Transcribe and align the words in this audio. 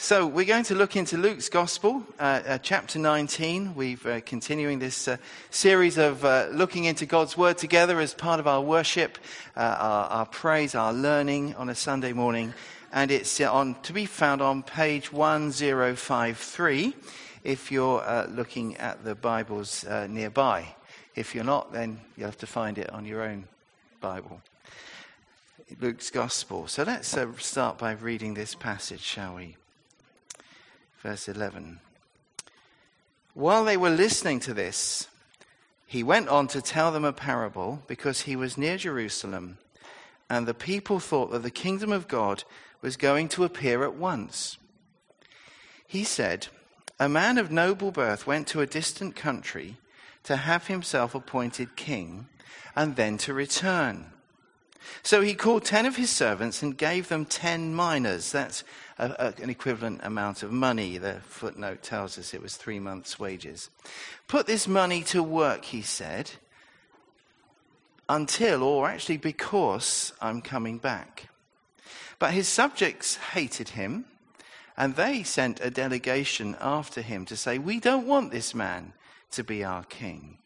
So 0.00 0.28
we're 0.28 0.44
going 0.44 0.62
to 0.66 0.76
look 0.76 0.94
into 0.94 1.16
Luke's 1.16 1.48
Gospel, 1.48 2.04
uh, 2.20 2.40
uh, 2.46 2.58
chapter 2.58 3.00
19. 3.00 3.74
We're 3.74 3.98
uh, 4.06 4.20
continuing 4.24 4.78
this 4.78 5.08
uh, 5.08 5.16
series 5.50 5.98
of 5.98 6.24
uh, 6.24 6.46
looking 6.52 6.84
into 6.84 7.04
God's 7.04 7.36
Word 7.36 7.58
together 7.58 7.98
as 7.98 8.14
part 8.14 8.38
of 8.38 8.46
our 8.46 8.60
worship, 8.60 9.18
uh, 9.56 9.76
our, 9.76 10.04
our, 10.06 10.26
praise, 10.26 10.76
our 10.76 10.92
learning 10.92 11.56
on 11.56 11.68
a 11.68 11.74
Sunday 11.74 12.12
morning, 12.12 12.54
and 12.92 13.10
it's 13.10 13.40
on 13.40 13.74
to 13.82 13.92
be 13.92 14.06
found 14.06 14.40
on 14.40 14.62
page 14.62 15.12
1053 15.12 16.94
if 17.42 17.72
you're 17.72 18.28
looking 18.28 18.76
at 18.76 19.02
the 19.02 19.16
Bibles 19.16 19.84
nearby. 20.08 20.76
If 21.16 21.34
you're 21.34 21.42
not, 21.42 21.72
then 21.72 22.00
you'll 22.16 22.28
have 22.28 22.38
to 22.38 22.46
find 22.46 22.78
it 22.78 22.88
on 22.90 23.04
your 23.04 23.22
own 23.22 23.48
Bible. 24.00 24.42
Luke's 25.80 26.10
Gospel. 26.10 26.68
So 26.68 26.84
let's 26.84 27.16
start 27.38 27.78
by 27.78 27.92
reading 27.92 28.34
this 28.34 28.54
passage, 28.54 29.00
shall 29.00 29.34
we? 29.34 29.56
Verse 31.02 31.28
11. 31.28 31.80
While 33.34 33.64
they 33.64 33.76
were 33.76 33.90
listening 33.90 34.40
to 34.40 34.54
this, 34.54 35.08
he 35.86 36.02
went 36.02 36.28
on 36.28 36.48
to 36.48 36.60
tell 36.60 36.92
them 36.92 37.04
a 37.04 37.12
parable 37.12 37.82
because 37.86 38.22
he 38.22 38.36
was 38.36 38.58
near 38.58 38.76
Jerusalem, 38.76 39.58
and 40.28 40.46
the 40.46 40.54
people 40.54 41.00
thought 41.00 41.30
that 41.30 41.42
the 41.42 41.50
kingdom 41.50 41.92
of 41.92 42.08
God 42.08 42.44
was 42.82 42.96
going 42.96 43.28
to 43.28 43.44
appear 43.44 43.84
at 43.84 43.94
once. 43.94 44.58
He 45.86 46.04
said, 46.04 46.48
A 47.00 47.08
man 47.08 47.38
of 47.38 47.50
noble 47.50 47.90
birth 47.90 48.26
went 48.26 48.46
to 48.48 48.60
a 48.60 48.66
distant 48.66 49.16
country 49.16 49.76
to 50.24 50.36
have 50.36 50.66
himself 50.66 51.14
appointed 51.14 51.76
king 51.76 52.26
and 52.76 52.96
then 52.96 53.16
to 53.18 53.32
return. 53.32 54.06
So 55.02 55.22
he 55.22 55.34
called 55.34 55.64
ten 55.64 55.86
of 55.86 55.96
his 55.96 56.10
servants 56.10 56.62
and 56.62 56.76
gave 56.76 57.08
them 57.08 57.24
ten 57.24 57.74
minas. 57.74 58.30
That's 58.32 58.62
a, 58.98 59.34
a, 59.38 59.42
an 59.42 59.50
equivalent 59.50 60.00
amount 60.02 60.42
of 60.42 60.52
money. 60.52 60.98
The 60.98 61.20
footnote 61.26 61.82
tells 61.82 62.18
us 62.18 62.34
it 62.34 62.42
was 62.42 62.56
three 62.56 62.80
months' 62.80 63.18
wages. 63.18 63.70
Put 64.26 64.46
this 64.46 64.66
money 64.66 65.02
to 65.04 65.22
work, 65.22 65.64
he 65.66 65.82
said, 65.82 66.32
until, 68.08 68.62
or 68.62 68.88
actually 68.88 69.18
because, 69.18 70.12
I'm 70.20 70.42
coming 70.42 70.78
back. 70.78 71.28
But 72.18 72.32
his 72.32 72.48
subjects 72.48 73.16
hated 73.16 73.70
him, 73.70 74.06
and 74.76 74.96
they 74.96 75.22
sent 75.22 75.60
a 75.60 75.70
delegation 75.70 76.56
after 76.60 77.00
him 77.00 77.24
to 77.26 77.36
say, 77.36 77.58
We 77.58 77.80
don't 77.80 78.06
want 78.06 78.32
this 78.32 78.54
man 78.54 78.92
to 79.32 79.44
be 79.44 79.62
our 79.62 79.84
king. 79.84 80.38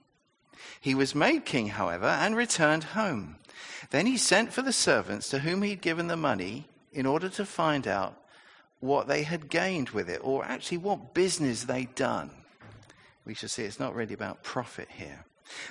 He 0.81 0.95
was 0.95 1.15
made 1.15 1.45
king, 1.45 1.69
however, 1.69 2.07
and 2.07 2.37
returned 2.37 2.85
home. 2.85 3.37
Then 3.91 4.07
he 4.07 4.17
sent 4.17 4.53
for 4.53 4.63
the 4.63 4.73
servants 4.73 5.29
to 5.31 5.41
whom 5.41 5.63
he'd 5.63 5.81
given 5.81 6.09
the 6.09 6.17
money 6.17 6.67
in 6.93 7.07
order 7.07 7.29
to 7.31 7.45
find 7.45 7.87
out 7.87 8.17
what 8.83 9.07
they 9.07 9.23
had 9.23 9.49
gained 9.49 9.91
with 9.91 10.11
it, 10.11 10.21
or 10.25 10.45
actually 10.45 10.79
what 10.79 11.15
business 11.15 11.65
they'd 11.65 11.95
done. 11.95 12.31
We 13.25 13.35
should 13.35 13.51
see 13.51 13.63
it's 13.63 13.79
not 13.79 13.95
really 13.95 14.15
about 14.15 14.43
profit 14.43 14.89
here. 14.91 15.25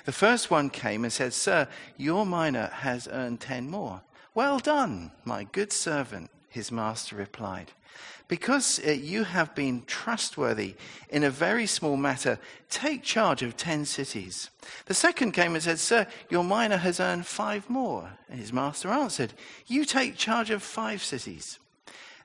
The 0.06 0.12
first 0.12 0.50
one 0.50 0.70
came 0.70 1.04
and 1.04 1.12
said, 1.12 1.34
Sir, 1.34 1.68
your 1.98 2.24
mina 2.24 2.68
has 2.72 3.08
earned 3.12 3.40
ten 3.40 3.68
more. 3.68 4.00
Well 4.34 4.58
done, 4.58 5.12
my 5.24 5.44
good 5.44 5.72
servant, 5.72 6.30
his 6.48 6.72
master 6.72 7.16
replied. 7.16 7.72
Because 8.28 8.80
uh, 8.86 8.92
you 8.92 9.24
have 9.24 9.54
been 9.54 9.82
trustworthy 9.86 10.76
in 11.10 11.22
a 11.22 11.28
very 11.28 11.66
small 11.66 11.98
matter, 11.98 12.38
take 12.70 13.02
charge 13.02 13.42
of 13.42 13.58
ten 13.58 13.84
cities. 13.84 14.48
The 14.86 14.94
second 14.94 15.32
came 15.32 15.52
and 15.54 15.62
said, 15.62 15.78
Sir, 15.78 16.06
your 16.30 16.44
mina 16.44 16.78
has 16.78 16.98
earned 16.98 17.26
five 17.26 17.68
more. 17.68 18.10
And 18.30 18.40
his 18.40 18.54
master 18.54 18.88
answered, 18.88 19.34
You 19.66 19.84
take 19.84 20.16
charge 20.16 20.48
of 20.48 20.62
five 20.62 21.02
cities. 21.02 21.58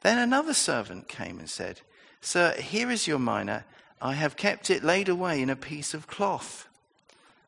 Then 0.02 0.18
another 0.18 0.54
servant 0.54 1.08
came 1.08 1.40
and 1.40 1.50
said, 1.50 1.82
Sir, 2.22 2.54
here 2.60 2.92
is 2.92 3.08
your 3.08 3.20
mina. 3.20 3.66
I 4.02 4.14
have 4.14 4.38
kept 4.38 4.70
it 4.70 4.84
laid 4.84 5.10
away 5.10 5.42
in 5.42 5.50
a 5.50 5.56
piece 5.56 5.94
of 5.94 6.08
cloth. 6.08 6.68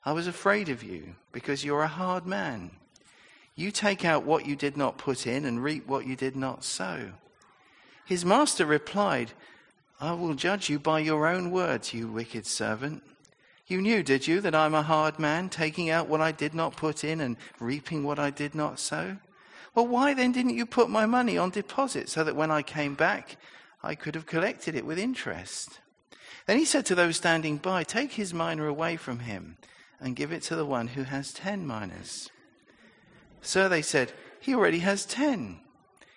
I 0.05 0.13
was 0.13 0.27
afraid 0.27 0.69
of 0.69 0.81
you 0.81 1.15
because 1.31 1.63
you're 1.63 1.83
a 1.83 1.87
hard 1.87 2.25
man. 2.25 2.71
You 3.55 3.71
take 3.71 4.05
out 4.05 4.23
what 4.23 4.45
you 4.45 4.55
did 4.55 4.77
not 4.77 4.97
put 4.97 5.27
in 5.27 5.45
and 5.45 5.63
reap 5.63 5.85
what 5.85 6.07
you 6.07 6.15
did 6.15 6.35
not 6.35 6.63
sow. 6.63 7.11
His 8.05 8.25
master 8.25 8.65
replied, 8.65 9.33
I 9.99 10.13
will 10.13 10.33
judge 10.33 10.69
you 10.69 10.79
by 10.79 10.99
your 10.99 11.27
own 11.27 11.51
words, 11.51 11.93
you 11.93 12.07
wicked 12.07 12.47
servant. 12.47 13.03
You 13.67 13.81
knew, 13.81 14.01
did 14.01 14.25
you, 14.27 14.41
that 14.41 14.55
I'm 14.55 14.73
a 14.73 14.81
hard 14.81 15.19
man, 15.19 15.49
taking 15.49 15.89
out 15.89 16.07
what 16.07 16.21
I 16.21 16.31
did 16.31 16.55
not 16.55 16.77
put 16.77 17.03
in 17.03 17.19
and 17.21 17.37
reaping 17.59 18.03
what 18.03 18.17
I 18.17 18.31
did 18.31 18.55
not 18.55 18.79
sow? 18.79 19.17
Well, 19.75 19.87
why 19.87 20.13
then 20.13 20.31
didn't 20.31 20.57
you 20.57 20.65
put 20.65 20.89
my 20.89 21.05
money 21.05 21.37
on 21.37 21.51
deposit 21.51 22.09
so 22.09 22.23
that 22.23 22.35
when 22.35 22.51
I 22.51 22.61
came 22.61 22.95
back, 22.95 23.37
I 23.83 23.95
could 23.95 24.15
have 24.15 24.25
collected 24.25 24.75
it 24.75 24.85
with 24.85 24.99
interest? 24.99 25.79
Then 26.45 26.57
he 26.57 26.65
said 26.65 26.85
to 26.87 26.95
those 26.95 27.17
standing 27.17 27.57
by, 27.57 27.83
Take 27.83 28.13
his 28.13 28.33
mina 28.33 28.65
away 28.65 28.95
from 28.95 29.19
him 29.19 29.57
and 29.99 30.15
give 30.15 30.31
it 30.31 30.41
to 30.43 30.55
the 30.55 30.65
one 30.65 30.87
who 30.87 31.03
has 31.03 31.33
ten 31.33 31.67
minas. 31.67 32.29
Sir, 33.41 33.69
they 33.69 33.81
said, 33.81 34.11
He 34.39 34.55
already 34.55 34.79
has 34.79 35.05
ten. 35.05 35.59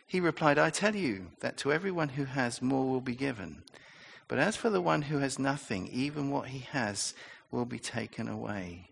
He 0.07 0.21
replied, 0.21 0.59
I 0.59 0.71
tell 0.71 0.95
you 0.95 1.29
that 1.41 1.57
to 1.59 1.73
everyone 1.73 2.11
who 2.11 2.25
has, 2.25 2.63
more 2.63 2.89
will 2.89 3.01
be 3.01 3.15
given. 3.15 3.63
But 4.29 4.39
as 4.39 4.57
for 4.57 4.71
the 4.71 4.81
one 4.81 5.03
who 5.03 5.19
has 5.19 5.39
nothing, 5.39 5.89
even 5.89 6.31
what 6.31 6.49
he 6.49 6.61
has 6.71 7.15
will 7.51 7.65
be 7.65 7.79
taken 7.79 8.29
away. 8.29 8.89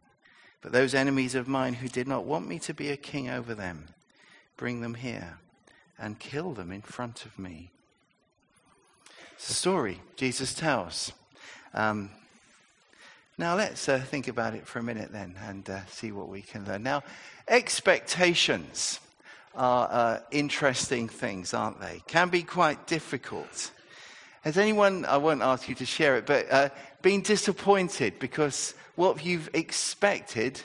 But 0.60 0.72
those 0.72 0.94
enemies 0.94 1.34
of 1.34 1.48
mine 1.48 1.75
who 1.75 1.88
did 1.88 2.06
not 2.06 2.25
want 2.25 2.47
me 2.47 2.59
to 2.60 2.75
be 2.75 2.91
a 2.91 2.97
king 2.97 3.31
over 3.31 3.54
them, 3.54 3.88
bring 4.60 4.82
them 4.82 4.93
here 4.93 5.38
and 5.98 6.19
kill 6.19 6.53
them 6.53 6.71
in 6.71 6.82
front 6.82 7.25
of 7.25 7.38
me. 7.38 7.71
It's 9.32 9.48
a 9.48 9.54
story 9.54 10.03
Jesus 10.16 10.53
tells. 10.53 11.12
Um, 11.72 12.10
now 13.38 13.56
let's 13.56 13.88
uh, 13.88 14.00
think 14.00 14.28
about 14.28 14.54
it 14.54 14.66
for 14.66 14.78
a 14.78 14.82
minute 14.82 15.12
then 15.12 15.34
and 15.47 15.69
uh, 15.71 15.87
see 15.87 16.12
what 16.12 16.28
we 16.28 16.43
can 16.43 16.66
learn. 16.66 16.82
Now, 16.82 17.03
expectations 17.48 19.00
are 19.54 19.88
uh, 19.91 20.21
interesting 20.31 21.09
things, 21.09 21.54
aren't 21.54 21.81
they? 21.81 22.03
Can 22.06 22.28
be 22.28 22.42
quite 22.42 22.87
difficult. 22.87 23.71
Has 24.42 24.59
anyone, 24.59 25.06
I 25.06 25.16
won't 25.16 25.41
ask 25.41 25.71
you 25.71 25.75
to 25.77 25.87
share 25.87 26.19
it, 26.19 26.27
but 26.27 26.53
uh, 26.53 26.69
been 27.00 27.22
disappointed 27.22 28.19
because 28.19 28.75
what 28.94 29.25
you've 29.25 29.48
expected 29.54 30.60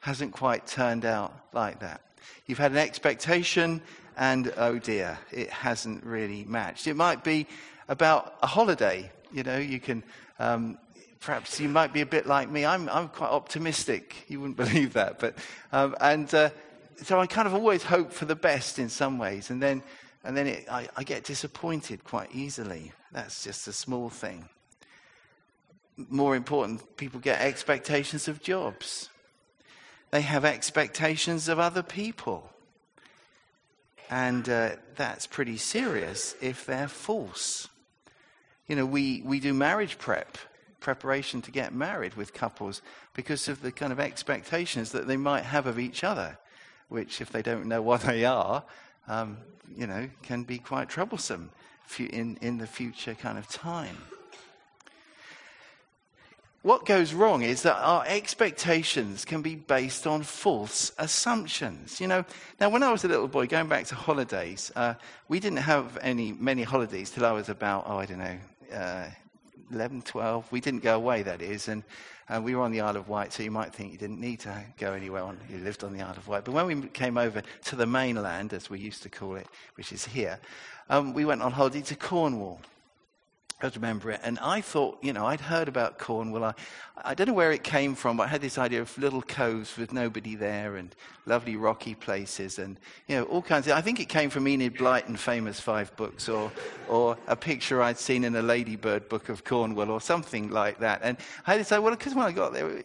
hasn't 0.00 0.32
quite 0.32 0.66
turned 0.66 1.06
out 1.06 1.32
like 1.54 1.80
that? 1.80 2.02
You've 2.46 2.58
had 2.58 2.72
an 2.72 2.78
expectation, 2.78 3.82
and 4.16 4.52
oh 4.56 4.78
dear, 4.78 5.18
it 5.30 5.50
hasn't 5.50 6.04
really 6.04 6.44
matched. 6.44 6.86
It 6.86 6.94
might 6.94 7.22
be 7.22 7.46
about 7.88 8.36
a 8.42 8.46
holiday. 8.46 9.10
You 9.32 9.42
know, 9.42 9.58
you 9.58 9.80
can, 9.80 10.02
um, 10.38 10.78
perhaps 11.20 11.60
you 11.60 11.68
might 11.68 11.92
be 11.92 12.00
a 12.00 12.06
bit 12.06 12.26
like 12.26 12.50
me. 12.50 12.64
I'm, 12.64 12.88
I'm 12.88 13.08
quite 13.08 13.30
optimistic. 13.30 14.24
You 14.28 14.40
wouldn't 14.40 14.56
believe 14.64 14.94
that. 14.94 15.18
But, 15.18 15.36
um, 15.72 15.94
and 16.00 16.32
uh, 16.34 16.50
so 17.02 17.20
I 17.20 17.26
kind 17.26 17.46
of 17.46 17.54
always 17.54 17.82
hope 17.82 18.12
for 18.12 18.24
the 18.24 18.36
best 18.36 18.78
in 18.78 18.88
some 18.88 19.18
ways, 19.18 19.50
and 19.50 19.62
then, 19.62 19.82
and 20.24 20.36
then 20.36 20.46
it, 20.46 20.66
I, 20.70 20.88
I 20.96 21.04
get 21.04 21.24
disappointed 21.24 22.04
quite 22.04 22.34
easily. 22.34 22.92
That's 23.12 23.44
just 23.44 23.68
a 23.68 23.72
small 23.72 24.10
thing. 24.10 24.48
More 25.96 26.36
important, 26.36 26.96
people 26.96 27.20
get 27.20 27.40
expectations 27.40 28.28
of 28.28 28.42
jobs. 28.42 29.10
They 30.10 30.22
have 30.22 30.44
expectations 30.44 31.48
of 31.48 31.58
other 31.58 31.82
people. 31.82 32.50
And 34.10 34.48
uh, 34.48 34.70
that's 34.96 35.26
pretty 35.26 35.58
serious 35.58 36.34
if 36.40 36.64
they're 36.64 36.88
false. 36.88 37.68
You 38.66 38.76
know, 38.76 38.86
we, 38.86 39.22
we 39.24 39.38
do 39.40 39.52
marriage 39.52 39.98
prep, 39.98 40.38
preparation 40.80 41.42
to 41.42 41.50
get 41.50 41.74
married 41.74 42.14
with 42.14 42.32
couples 42.32 42.80
because 43.14 43.48
of 43.48 43.60
the 43.60 43.72
kind 43.72 43.92
of 43.92 44.00
expectations 44.00 44.92
that 44.92 45.06
they 45.06 45.16
might 45.16 45.44
have 45.44 45.66
of 45.66 45.78
each 45.78 46.04
other 46.04 46.38
which, 46.88 47.20
if 47.20 47.30
they 47.30 47.42
don't 47.42 47.66
know 47.66 47.82
what 47.82 48.02
they 48.02 48.24
are, 48.24 48.64
um, 49.06 49.38
you 49.76 49.86
know, 49.86 50.08
can 50.22 50.42
be 50.42 50.58
quite 50.58 50.88
troublesome 50.88 51.50
in, 51.98 52.38
in 52.40 52.58
the 52.58 52.66
future 52.66 53.14
kind 53.14 53.38
of 53.38 53.46
time. 53.48 53.96
What 56.62 56.84
goes 56.84 57.14
wrong 57.14 57.42
is 57.42 57.62
that 57.62 57.76
our 57.76 58.04
expectations 58.06 59.24
can 59.24 59.42
be 59.42 59.54
based 59.54 60.06
on 60.06 60.22
false 60.22 60.92
assumptions. 60.98 62.00
You 62.00 62.08
know, 62.08 62.24
now 62.60 62.68
when 62.68 62.82
I 62.82 62.90
was 62.90 63.04
a 63.04 63.08
little 63.08 63.28
boy, 63.28 63.46
going 63.46 63.68
back 63.68 63.86
to 63.86 63.94
holidays, 63.94 64.72
uh, 64.74 64.94
we 65.28 65.38
didn't 65.38 65.58
have 65.58 65.96
any 66.02 66.32
many 66.32 66.64
holidays 66.64 67.10
till 67.10 67.24
I 67.24 67.32
was 67.32 67.48
about, 67.48 67.84
oh, 67.86 67.98
I 67.98 68.06
don't 68.06 68.18
know, 68.18 68.38
uh, 68.74 69.06
11, 69.70 70.02
12. 70.02 70.50
We 70.50 70.60
didn't 70.60 70.82
go 70.82 70.96
away, 70.96 71.22
that 71.22 71.42
is, 71.42 71.68
and 71.68 71.84
and 72.28 72.44
we 72.44 72.54
were 72.54 72.62
on 72.62 72.72
the 72.72 72.82
Isle 72.82 72.96
of 72.96 73.08
Wight, 73.08 73.32
so 73.32 73.42
you 73.42 73.50
might 73.50 73.72
think 73.72 73.92
you 73.92 73.98
didn't 73.98 74.20
need 74.20 74.40
to 74.40 74.62
go 74.76 74.92
anywhere 74.92 75.22
on, 75.22 75.38
you 75.48 75.58
lived 75.58 75.82
on 75.82 75.94
the 75.94 76.02
Isle 76.02 76.16
of 76.16 76.28
Wight. 76.28 76.44
But 76.44 76.52
when 76.52 76.66
we 76.66 76.88
came 76.88 77.16
over 77.16 77.42
to 77.64 77.76
the 77.76 77.86
mainland, 77.86 78.52
as 78.52 78.68
we 78.68 78.78
used 78.78 79.02
to 79.04 79.08
call 79.08 79.36
it, 79.36 79.46
which 79.76 79.92
is 79.92 80.04
here, 80.04 80.38
um, 80.90 81.14
we 81.14 81.24
went 81.24 81.40
on 81.40 81.52
holiday 81.52 81.80
to 81.82 81.96
Cornwall. 81.96 82.60
I 83.60 83.68
remember 83.74 84.12
it. 84.12 84.20
And 84.22 84.38
I 84.38 84.60
thought, 84.60 84.98
you 85.02 85.12
know, 85.12 85.26
I'd 85.26 85.40
heard 85.40 85.66
about 85.66 85.98
Cornwall. 85.98 86.44
I, 86.44 86.54
I 86.96 87.14
don't 87.14 87.26
know 87.26 87.34
where 87.34 87.50
it 87.50 87.64
came 87.64 87.96
from, 87.96 88.16
but 88.16 88.24
I 88.24 88.26
had 88.28 88.40
this 88.40 88.56
idea 88.56 88.80
of 88.80 88.96
little 88.96 89.20
coves 89.20 89.76
with 89.76 89.92
nobody 89.92 90.36
there 90.36 90.76
and 90.76 90.94
lovely 91.26 91.56
rocky 91.56 91.96
places 91.96 92.60
and, 92.60 92.78
you 93.08 93.16
know, 93.16 93.24
all 93.24 93.42
kinds 93.42 93.66
of. 93.66 93.72
I 93.72 93.80
think 93.80 93.98
it 93.98 94.08
came 94.08 94.30
from 94.30 94.46
Enid 94.46 94.76
Blyton 94.76 95.18
famous 95.18 95.58
five 95.58 95.94
books 95.96 96.28
or, 96.28 96.52
or 96.88 97.18
a 97.26 97.34
picture 97.34 97.82
I'd 97.82 97.98
seen 97.98 98.22
in 98.22 98.36
a 98.36 98.42
Ladybird 98.42 99.08
book 99.08 99.28
of 99.28 99.42
Cornwall 99.42 99.90
or 99.90 100.00
something 100.00 100.50
like 100.50 100.78
that. 100.78 101.00
And 101.02 101.16
I 101.44 101.60
say, 101.62 101.80
well, 101.80 101.90
because 101.90 102.14
when 102.14 102.26
I 102.26 102.32
got 102.32 102.52
there, 102.52 102.80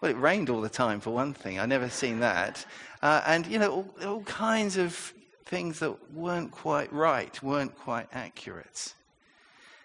well, 0.00 0.10
it 0.12 0.16
rained 0.16 0.48
all 0.48 0.60
the 0.60 0.68
time 0.68 1.00
for 1.00 1.10
one 1.10 1.34
thing. 1.34 1.58
I'd 1.58 1.68
never 1.68 1.88
seen 1.88 2.20
that. 2.20 2.64
Uh, 3.02 3.20
and, 3.26 3.48
you 3.48 3.58
know, 3.58 3.72
all, 3.72 3.94
all 4.06 4.22
kinds 4.22 4.76
of 4.76 5.12
things 5.44 5.80
that 5.80 6.12
weren't 6.14 6.52
quite 6.52 6.92
right, 6.92 7.42
weren't 7.42 7.76
quite 7.76 8.06
accurate. 8.12 8.94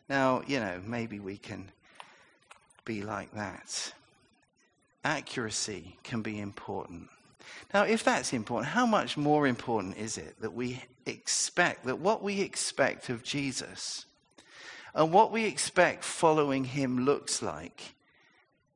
Now, 0.09 0.41
you 0.47 0.59
know, 0.59 0.81
maybe 0.85 1.19
we 1.19 1.37
can 1.37 1.71
be 2.85 3.01
like 3.01 3.33
that. 3.33 3.93
Accuracy 5.03 5.97
can 6.03 6.21
be 6.21 6.39
important. 6.39 7.09
Now, 7.73 7.83
if 7.83 8.03
that's 8.03 8.33
important, 8.33 8.71
how 8.71 8.85
much 8.85 9.17
more 9.17 9.47
important 9.47 9.97
is 9.97 10.17
it 10.17 10.39
that 10.41 10.53
we 10.53 10.81
expect, 11.05 11.85
that 11.85 11.99
what 11.99 12.23
we 12.23 12.41
expect 12.41 13.09
of 13.09 13.23
Jesus 13.23 14.05
and 14.93 15.11
what 15.11 15.31
we 15.31 15.45
expect 15.45 16.03
following 16.03 16.63
him 16.63 17.05
looks 17.05 17.41
like 17.41 17.95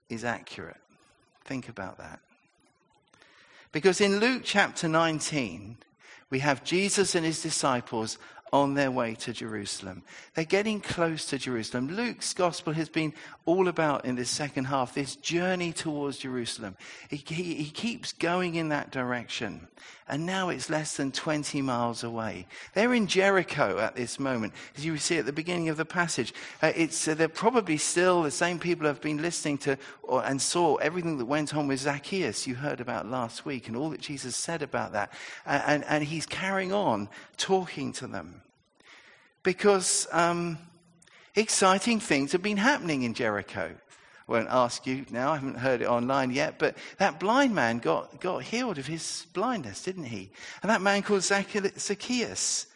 is 0.09 0.23
accurate? 0.23 0.77
Think 1.45 1.69
about 1.69 1.97
that. 1.97 2.19
Because 3.71 4.01
in 4.01 4.19
Luke 4.19 4.41
chapter 4.43 4.87
19, 4.87 5.77
we 6.29 6.39
have 6.39 6.63
Jesus 6.63 7.15
and 7.15 7.25
his 7.25 7.41
disciples 7.41 8.17
on 8.53 8.73
their 8.73 8.91
way 8.91 9.15
to 9.15 9.31
Jerusalem. 9.31 10.03
They're 10.33 10.43
getting 10.43 10.81
close 10.81 11.25
to 11.27 11.37
Jerusalem. 11.37 11.87
Luke's 11.87 12.33
gospel 12.33 12.73
has 12.73 12.89
been 12.89 13.13
all 13.45 13.69
about 13.69 14.03
in 14.03 14.15
this 14.15 14.29
second 14.29 14.65
half 14.65 14.93
this 14.93 15.15
journey 15.15 15.71
towards 15.71 16.17
Jerusalem. 16.17 16.75
He, 17.09 17.15
he, 17.15 17.53
he, 17.55 17.69
keeps 17.71 18.11
going 18.11 18.55
in 18.55 18.69
that 18.69 18.91
direction. 18.91 19.67
And 20.09 20.25
now 20.25 20.49
it's 20.49 20.69
less 20.69 20.97
than 20.97 21.13
20 21.13 21.61
miles 21.61 22.03
away. 22.03 22.45
They're 22.73 22.93
in 22.93 23.07
Jericho 23.07 23.79
at 23.79 23.95
this 23.95 24.19
moment. 24.19 24.53
As 24.75 24.85
you 24.85 24.97
see 24.97 25.17
at 25.17 25.25
the 25.25 25.31
beginning 25.31 25.69
of 25.69 25.77
the 25.77 25.85
passage, 25.85 26.33
uh, 26.61 26.73
it's, 26.75 27.07
uh, 27.07 27.13
they're 27.13 27.29
probably 27.29 27.77
still 27.77 28.21
the 28.21 28.31
same 28.31 28.59
people 28.59 28.81
who 28.81 28.87
have 28.87 28.99
been 28.99 29.21
listening 29.21 29.57
to 29.59 29.77
or, 30.03 30.25
and 30.25 30.41
saw 30.41 30.75
everything 30.75 31.17
that 31.17 31.25
went 31.25 31.55
on 31.55 31.67
with 31.67 31.79
Zacchaeus, 31.79 32.45
you 32.45 32.55
heard 32.55 32.81
about 32.81 33.07
last 33.07 33.45
week, 33.45 33.69
and 33.69 33.77
all 33.77 33.89
that 33.91 34.01
Jesus 34.01 34.35
said 34.35 34.61
about 34.61 34.91
that. 34.91 35.13
And, 35.45 35.85
and 35.85 36.03
he's 36.03 36.25
carrying 36.25 36.73
on 36.73 37.07
talking 37.37 37.93
to 37.93 38.07
them 38.07 38.40
because 39.43 40.07
um, 40.11 40.57
exciting 41.35 41.99
things 41.99 42.31
have 42.31 42.41
been 42.41 42.57
happening 42.57 43.03
in 43.03 43.13
Jericho. 43.13 43.75
I 44.27 44.31
won't 44.31 44.49
ask 44.49 44.85
you 44.87 45.05
now, 45.09 45.31
I 45.31 45.35
haven't 45.35 45.57
heard 45.57 45.81
it 45.81 45.87
online 45.87 46.31
yet, 46.31 46.57
but 46.57 46.77
that 46.97 47.19
blind 47.19 47.53
man 47.53 47.79
got, 47.79 48.21
got 48.21 48.43
healed 48.43 48.77
of 48.77 48.87
his 48.87 49.25
blindness, 49.33 49.83
didn't 49.83 50.05
he? 50.05 50.31
And 50.61 50.69
that 50.69 50.81
man 50.81 51.01
called 51.01 51.23
Zacchaeus 51.23 52.67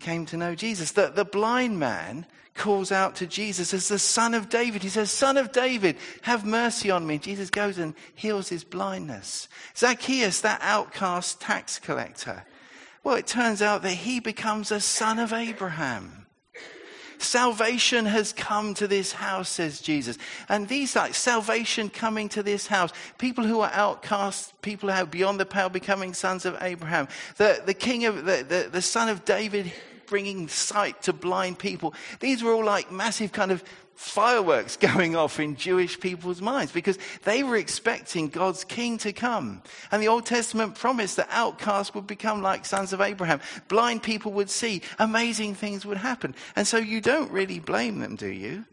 came 0.00 0.26
to 0.26 0.36
know 0.36 0.54
Jesus. 0.54 0.92
The, 0.92 1.08
the 1.08 1.24
blind 1.24 1.78
man 1.78 2.26
calls 2.54 2.92
out 2.92 3.16
to 3.16 3.26
Jesus 3.26 3.72
as 3.72 3.88
the 3.88 3.98
son 3.98 4.34
of 4.34 4.48
David. 4.48 4.82
He 4.82 4.88
says, 4.88 5.10
Son 5.10 5.36
of 5.36 5.52
David, 5.52 5.96
have 6.22 6.44
mercy 6.44 6.90
on 6.90 7.06
me. 7.06 7.18
Jesus 7.18 7.50
goes 7.50 7.78
and 7.78 7.94
heals 8.14 8.48
his 8.48 8.62
blindness. 8.62 9.48
Zacchaeus, 9.76 10.40
that 10.42 10.60
outcast 10.62 11.40
tax 11.40 11.78
collector, 11.78 12.44
well, 13.04 13.16
it 13.16 13.26
turns 13.26 13.62
out 13.62 13.82
that 13.82 13.90
he 13.90 14.20
becomes 14.20 14.70
a 14.70 14.80
son 14.80 15.18
of 15.18 15.32
Abraham. 15.32 16.26
Salvation 17.18 18.06
has 18.06 18.32
come 18.32 18.74
to 18.74 18.88
this 18.88 19.12
house, 19.12 19.48
says 19.48 19.80
Jesus. 19.80 20.18
And 20.48 20.68
these 20.68 20.96
like 20.96 21.14
salvation 21.14 21.88
coming 21.88 22.28
to 22.30 22.42
this 22.42 22.66
house. 22.66 22.92
People 23.18 23.44
who 23.44 23.60
are 23.60 23.70
outcasts, 23.72 24.52
people 24.60 24.90
who 24.90 25.02
are 25.02 25.06
beyond 25.06 25.38
the 25.38 25.46
pale 25.46 25.68
becoming 25.68 26.14
sons 26.14 26.44
of 26.44 26.56
Abraham. 26.60 27.06
The, 27.36 27.62
the 27.64 27.74
king 27.74 28.06
of, 28.06 28.24
the, 28.24 28.44
the, 28.48 28.68
the 28.70 28.82
son 28.82 29.08
of 29.08 29.24
David 29.24 29.72
bringing 30.06 30.48
sight 30.48 31.00
to 31.02 31.12
blind 31.12 31.58
people. 31.58 31.94
These 32.20 32.42
were 32.42 32.52
all 32.52 32.64
like 32.64 32.90
massive 32.92 33.32
kind 33.32 33.50
of 33.50 33.62
fireworks 34.02 34.76
going 34.92 35.16
off 35.16 35.38
in 35.38 35.56
Jewish 35.56 35.98
people's 35.98 36.42
minds 36.42 36.72
because 36.72 36.98
they 37.24 37.42
were 37.42 37.56
expecting 37.56 38.28
God's 38.28 38.64
king 38.64 38.98
to 38.98 39.12
come. 39.12 39.62
And 39.90 40.02
the 40.02 40.08
Old 40.08 40.26
Testament 40.26 40.74
promised 40.74 41.16
that 41.16 41.28
outcasts 41.30 41.94
would 41.94 42.06
become 42.06 42.42
like 42.42 42.64
sons 42.64 42.92
of 42.92 43.00
Abraham. 43.00 43.40
Blind 43.68 44.02
people 44.02 44.32
would 44.32 44.50
see. 44.50 44.82
Amazing 44.98 45.54
things 45.54 45.86
would 45.86 45.98
happen. 45.98 46.34
And 46.56 46.66
so 46.66 46.78
you 46.78 47.00
don't 47.00 47.30
really 47.30 47.60
blame 47.60 48.00
them, 48.00 48.16
do 48.16 48.28
you? 48.28 48.64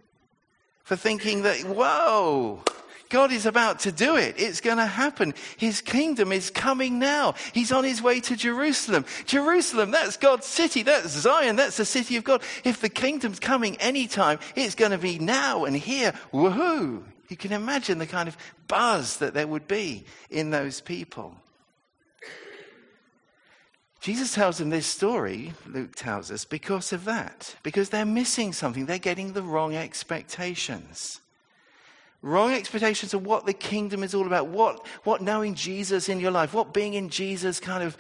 For 0.84 0.96
thinking 0.96 1.44
that, 1.44 1.60
whoa, 1.60 2.64
God 3.10 3.32
is 3.32 3.48
about 3.48 3.80
to 3.80 3.92
do 3.92 4.16
it. 4.16 4.36
It's 4.38 4.62
going 4.62 4.78
to 4.78 4.86
happen. 4.86 5.34
His 5.58 5.82
kingdom 5.82 6.32
is 6.32 6.52
coming 6.52 7.00
now. 7.00 7.34
He's 7.54 7.72
on 7.72 7.84
his 7.84 8.02
way 8.02 8.20
to 8.22 8.36
Jerusalem. 8.36 9.04
Jerusalem, 9.26 9.92
that's 9.92 10.16
God's 10.16 10.46
city. 10.46 10.84
That's 10.84 11.10
Zion. 11.10 11.56
That's 11.56 11.78
the 11.78 11.86
city 11.86 12.18
of 12.18 12.24
God. 12.24 12.44
If 12.64 12.82
the 12.82 12.90
kingdom's 12.90 13.40
coming 13.40 13.78
anytime, 13.78 14.40
it's 14.56 14.76
going 14.76 14.92
to 14.92 15.00
be 15.00 15.18
now 15.18 15.66
and 15.66 15.76
here. 15.76 16.14
Woohoo! 16.32 17.04
You 17.30 17.38
can 17.38 17.52
imagine 17.52 17.98
the 17.98 18.08
kind 18.08 18.30
of 18.30 18.38
buzz 18.68 19.18
that 19.18 19.34
there 19.34 19.48
would 19.48 19.68
be 19.68 20.06
in 20.30 20.52
those 20.52 20.80
people. 20.80 21.36
Jesus 24.02 24.34
tells 24.34 24.60
them 24.60 24.70
this 24.70 24.86
story, 24.86 25.54
Luke 25.68 25.96
tells 25.96 26.32
us, 26.32 26.46
because 26.46 26.94
of 26.94 27.06
that. 27.06 27.56
Because 27.64 27.90
they're 27.90 28.06
missing 28.06 28.54
something. 28.54 28.86
They're 28.86 28.98
getting 28.98 29.34
the 29.34 29.44
wrong 29.44 29.76
expectations. 29.76 31.20
Wrong 32.22 32.52
expectations 32.52 33.14
of 33.14 33.26
what 33.26 33.46
the 33.46 33.54
kingdom 33.54 34.04
is 34.04 34.14
all 34.14 34.28
about, 34.28 34.48
what, 34.48 34.86
what 35.04 35.22
knowing 35.22 35.56
Jesus 35.56 36.10
in 36.10 36.20
your 36.20 36.32
life, 36.32 36.54
what 36.54 36.74
being 36.74 36.94
in 36.94 37.10
Jesus 37.10 37.60
kind 37.60 37.82
of 37.82 37.98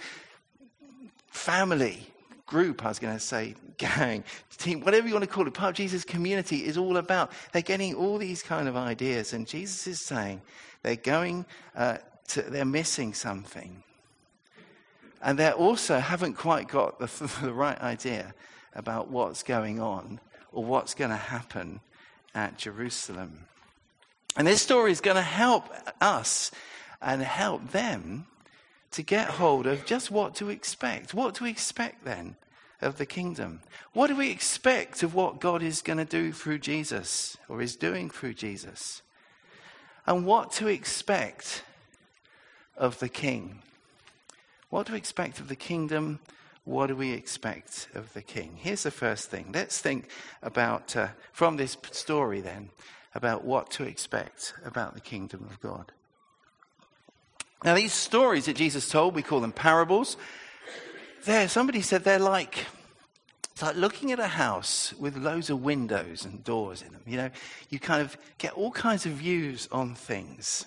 family, 1.27 2.05
group, 2.45 2.83
I 2.83 2.89
was 2.89 2.99
going 2.99 3.13
to 3.13 3.19
say, 3.19 3.55
gang, 3.77 4.25
team, 4.57 4.81
whatever 4.81 5.07
you 5.07 5.13
want 5.13 5.23
to 5.23 5.29
call 5.29 5.47
it, 5.47 5.53
part 5.53 5.69
of 5.69 5.75
Jesus' 5.75 6.03
community 6.03 6.65
is 6.65 6.77
all 6.77 6.97
about. 6.97 7.31
They're 7.53 7.61
getting 7.61 7.95
all 7.95 8.17
these 8.17 8.43
kind 8.43 8.67
of 8.67 8.75
ideas, 8.75 9.31
and 9.31 9.47
Jesus 9.47 9.87
is 9.87 10.05
saying 10.05 10.41
they're 10.83 10.97
going, 10.97 11.45
uh, 11.75 11.97
to, 12.29 12.41
they're 12.41 12.65
missing 12.65 13.13
something. 13.13 13.83
And 15.21 15.37
they 15.37 15.51
also 15.51 15.99
haven't 15.99 16.33
quite 16.33 16.67
got 16.67 16.99
the, 16.99 17.39
the 17.41 17.53
right 17.53 17.79
idea 17.79 18.33
about 18.73 19.09
what's 19.09 19.43
going 19.43 19.79
on 19.79 20.19
or 20.51 20.63
what's 20.63 20.93
going 20.93 21.11
to 21.11 21.15
happen 21.15 21.79
at 22.35 22.57
Jerusalem. 22.57 23.45
And 24.35 24.47
this 24.47 24.61
story 24.61 24.91
is 24.91 25.01
going 25.01 25.17
to 25.17 25.21
help 25.21 25.65
us 25.99 26.51
and 27.01 27.21
help 27.21 27.71
them 27.71 28.27
to 28.91 29.03
get 29.03 29.29
hold 29.29 29.67
of 29.67 29.85
just 29.85 30.11
what 30.11 30.35
to 30.35 30.49
expect. 30.49 31.13
What 31.13 31.35
to 31.35 31.45
expect 31.45 32.05
then 32.05 32.35
of 32.81 32.97
the 32.97 33.05
kingdom? 33.05 33.61
What 33.93 34.07
do 34.07 34.15
we 34.15 34.31
expect 34.31 35.03
of 35.03 35.13
what 35.13 35.39
God 35.39 35.61
is 35.61 35.81
going 35.81 35.97
to 35.97 36.05
do 36.05 36.31
through 36.31 36.59
Jesus 36.59 37.37
or 37.47 37.61
is 37.61 37.75
doing 37.75 38.09
through 38.09 38.33
Jesus? 38.35 39.01
And 40.05 40.25
what 40.25 40.51
to 40.53 40.67
expect 40.67 41.63
of 42.77 42.99
the 42.99 43.09
king? 43.09 43.61
What 44.69 44.87
do 44.87 44.93
we 44.93 44.99
expect 44.99 45.39
of 45.39 45.49
the 45.49 45.55
kingdom? 45.55 46.19
What 46.63 46.87
do 46.87 46.95
we 46.95 47.11
expect 47.11 47.89
of 47.93 48.13
the 48.13 48.21
king? 48.21 48.53
Here's 48.55 48.83
the 48.83 48.91
first 48.91 49.29
thing. 49.29 49.51
Let's 49.53 49.79
think 49.79 50.09
about, 50.41 50.95
uh, 50.95 51.09
from 51.31 51.57
this 51.57 51.77
story 51.91 52.41
then, 52.41 52.69
about 53.15 53.43
what 53.43 53.71
to 53.71 53.83
expect 53.83 54.53
about 54.63 54.93
the 54.93 55.01
kingdom 55.01 55.47
of 55.49 55.59
God. 55.59 55.91
Now, 57.63 57.75
these 57.75 57.93
stories 57.93 58.45
that 58.45 58.55
Jesus 58.55 58.87
told, 58.87 59.15
we 59.15 59.21
call 59.21 59.41
them 59.41 59.51
parables. 59.51 60.15
There, 61.25 61.47
somebody 61.49 61.81
said 61.81 62.03
they're 62.03 62.19
like, 62.19 62.65
it's 63.51 63.61
like 63.61 63.75
looking 63.75 64.13
at 64.13 64.19
a 64.19 64.27
house 64.27 64.93
with 64.93 65.17
loads 65.17 65.49
of 65.49 65.61
windows 65.61 66.23
and 66.23 66.41
doors 66.43 66.81
in 66.81 66.93
them. 66.93 67.01
You 67.05 67.17
know, 67.17 67.29
you 67.69 67.79
kind 67.79 68.01
of 68.01 68.15
get 68.37 68.53
all 68.53 68.71
kinds 68.71 69.05
of 69.05 69.13
views 69.13 69.67
on 69.71 69.95
things. 69.95 70.65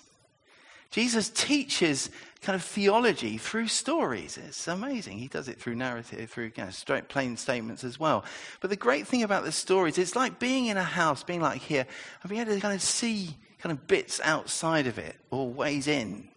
Jesus 0.91 1.29
teaches 1.29 2.11
kind 2.43 2.55
of 2.55 2.63
theology 2.63 3.37
through 3.37 3.67
stories. 3.67 4.37
It's 4.37 4.67
amazing. 4.67 5.17
He 5.17 5.27
does 5.27 5.47
it 5.47 5.59
through 5.59 5.75
narrative, 5.75 6.29
through 6.29 6.51
you 6.55 6.63
know, 6.63 6.69
straight, 6.69 7.07
plain 7.07 7.37
statements 7.37 7.83
as 7.83 7.99
well. 7.99 8.25
But 8.59 8.69
the 8.69 8.75
great 8.75 9.07
thing 9.07 9.23
about 9.23 9.43
the 9.43 9.51
stories, 9.51 9.97
it's 9.97 10.15
like 10.15 10.39
being 10.39 10.67
in 10.67 10.77
a 10.77 10.83
house, 10.83 11.23
being 11.23 11.41
like 11.41 11.61
here, 11.61 11.85
and 12.21 12.29
being 12.29 12.41
able 12.41 12.53
to 12.53 12.59
kind 12.59 12.75
of 12.75 12.81
see 12.81 13.37
kind 13.59 13.71
of 13.71 13.87
bits 13.87 14.19
outside 14.23 14.87
of 14.87 14.99
it 14.99 15.15
or 15.31 15.49
ways 15.49 15.87
in. 15.87 16.27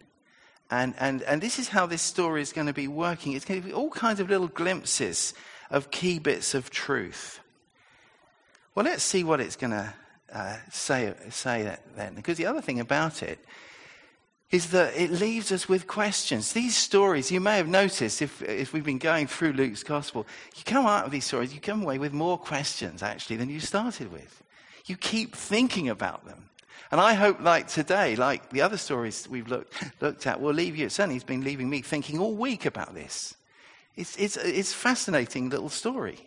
And, 0.71 0.95
and, 0.97 1.21
and 1.23 1.41
this 1.41 1.59
is 1.59 1.67
how 1.67 1.85
this 1.85 2.01
story 2.01 2.41
is 2.41 2.53
going 2.53 2.67
to 2.67 2.73
be 2.73 2.87
working. 2.87 3.33
It's 3.33 3.45
going 3.45 3.61
to 3.61 3.67
be 3.67 3.73
all 3.73 3.89
kinds 3.89 4.19
of 4.19 4.29
little 4.29 4.47
glimpses 4.47 5.33
of 5.69 5.91
key 5.91 6.19
bits 6.19 6.53
of 6.53 6.69
truth. 6.69 7.39
Well, 8.75 8.85
let's 8.85 9.03
see 9.03 9.23
what 9.23 9.41
it's 9.41 9.55
going 9.55 9.71
to 9.71 9.93
uh, 10.31 10.57
say, 10.71 11.13
say 11.29 11.77
then. 11.95 12.15
Because 12.15 12.37
the 12.37 12.45
other 12.45 12.61
thing 12.61 12.79
about 12.79 13.23
it 13.23 13.39
is 14.49 14.69
that 14.71 14.95
it 14.95 15.11
leaves 15.11 15.51
us 15.51 15.67
with 15.67 15.87
questions. 15.87 16.53
These 16.53 16.77
stories, 16.77 17.31
you 17.31 17.41
may 17.41 17.57
have 17.57 17.67
noticed 17.67 18.21
if, 18.21 18.41
if 18.41 18.71
we've 18.71 18.83
been 18.83 18.97
going 18.97 19.27
through 19.27 19.53
Luke's 19.53 19.83
gospel, 19.83 20.25
you 20.55 20.63
come 20.63 20.85
out 20.85 21.05
of 21.05 21.11
these 21.11 21.25
stories, 21.25 21.53
you 21.53 21.59
come 21.59 21.81
away 21.81 21.97
with 21.97 22.13
more 22.13 22.37
questions 22.37 23.03
actually 23.03 23.35
than 23.35 23.49
you 23.49 23.59
started 23.59 24.11
with. 24.11 24.41
You 24.85 24.95
keep 24.95 25.35
thinking 25.35 25.89
about 25.89 26.25
them. 26.25 26.49
And 26.91 27.01
I 27.01 27.13
hope, 27.15 27.41
like 27.41 27.67
today, 27.67 28.15
like 28.15 28.49
the 28.49 28.61
other 28.61 28.77
stories 28.77 29.27
we've 29.29 29.49
looked, 29.49 29.73
looked 30.01 30.25
at, 30.25 30.39
will 30.39 30.53
leave 30.53 30.77
you, 30.77 30.87
certainly 30.87 31.17
it's 31.17 31.25
been 31.25 31.43
leaving 31.43 31.69
me 31.69 31.81
thinking 31.81 32.17
all 32.17 32.33
week 32.33 32.65
about 32.65 32.93
this. 32.93 33.35
It's, 33.97 34.15
it's, 34.15 34.37
it's 34.37 34.71
a 34.71 34.75
fascinating 34.75 35.49
little 35.49 35.67
story. 35.67 36.19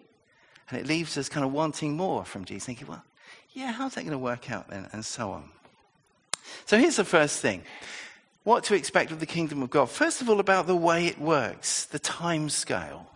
And 0.68 0.78
it 0.78 0.86
leaves 0.86 1.16
us 1.16 1.30
kind 1.30 1.46
of 1.46 1.52
wanting 1.52 1.96
more 1.96 2.26
from 2.26 2.44
Jesus, 2.44 2.66
thinking, 2.66 2.88
well, 2.88 3.02
yeah, 3.52 3.72
how's 3.72 3.94
that 3.94 4.02
going 4.02 4.12
to 4.12 4.18
work 4.18 4.50
out 4.50 4.68
then? 4.68 4.88
And 4.92 5.02
so 5.02 5.30
on. 5.30 5.48
So 6.66 6.76
here's 6.78 6.96
the 6.96 7.04
first 7.04 7.40
thing 7.40 7.62
what 8.44 8.64
to 8.64 8.74
expect 8.74 9.10
of 9.10 9.20
the 9.20 9.26
kingdom 9.26 9.62
of 9.62 9.70
God. 9.70 9.90
First 9.90 10.20
of 10.20 10.28
all, 10.28 10.40
about 10.40 10.66
the 10.66 10.76
way 10.76 11.06
it 11.06 11.18
works, 11.18 11.84
the 11.84 11.98
time 11.98 12.48
scale. 12.48 13.06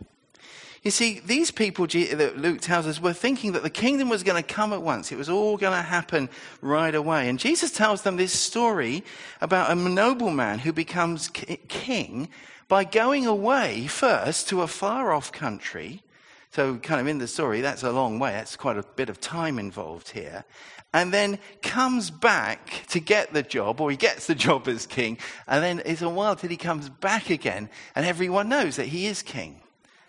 You 0.83 0.91
see, 0.91 1.21
these 1.25 1.51
people 1.51 1.87
that 1.87 2.37
Luke 2.37 2.61
tells 2.61 2.87
us 2.87 3.01
were 3.01 3.15
thinking 3.15 3.53
that 3.53 3.63
the 3.63 3.71
kingdom 3.71 4.11
was 4.11 4.23
going 4.23 4.43
to 4.43 4.55
come 4.55 4.75
at 4.75 4.83
once. 4.83 5.11
It 5.11 5.17
was 5.17 5.31
all 5.31 5.57
going 5.57 5.73
to 5.73 5.83
happen 5.83 6.29
right 6.61 6.95
away. 6.95 7.31
And 7.31 7.39
Jesus 7.39 7.71
tells 7.71 8.03
them 8.03 8.17
this 8.17 8.39
story 8.39 9.03
about 9.41 9.71
a 9.71 9.75
nobleman 9.75 10.59
who 10.59 10.75
becomes 10.75 11.29
king 11.29 12.29
by 12.69 12.85
going 12.85 13.25
away 13.25 13.87
first 13.87 14.51
to 14.51 14.61
a 14.61 14.67
far 14.67 15.13
off 15.13 15.33
country. 15.33 16.03
So, 16.51 16.77
kind 16.77 17.01
of 17.01 17.07
in 17.07 17.17
the 17.19 17.27
story, 17.27 17.63
that's 17.63 17.83
a 17.83 17.91
long 17.91 18.19
way. 18.19 18.33
That's 18.33 18.55
quite 18.55 18.77
a 18.77 18.83
bit 18.83 19.09
of 19.09 19.21
time 19.21 19.59
involved 19.59 20.11
here 20.11 20.45
and 20.95 21.13
then 21.13 21.41
comes 21.61 22.09
back 22.09 22.85
to 22.89 23.01
get 23.01 23.33
the 23.33 23.43
job, 23.43 23.81
or 23.81 23.91
he 23.91 23.97
gets 23.97 24.29
the 24.29 24.35
job 24.47 24.69
as 24.69 24.87
king, 24.87 25.19
and 25.47 25.63
then 25.63 25.83
it's 25.85 26.01
a 26.01 26.09
while 26.09 26.37
till 26.37 26.49
he 26.49 26.57
comes 26.57 26.89
back 26.89 27.29
again, 27.29 27.69
and 27.95 28.07
everyone 28.07 28.49
knows 28.49 28.77
that 28.77 28.87
he 28.87 29.07
is 29.07 29.21
king. 29.21 29.61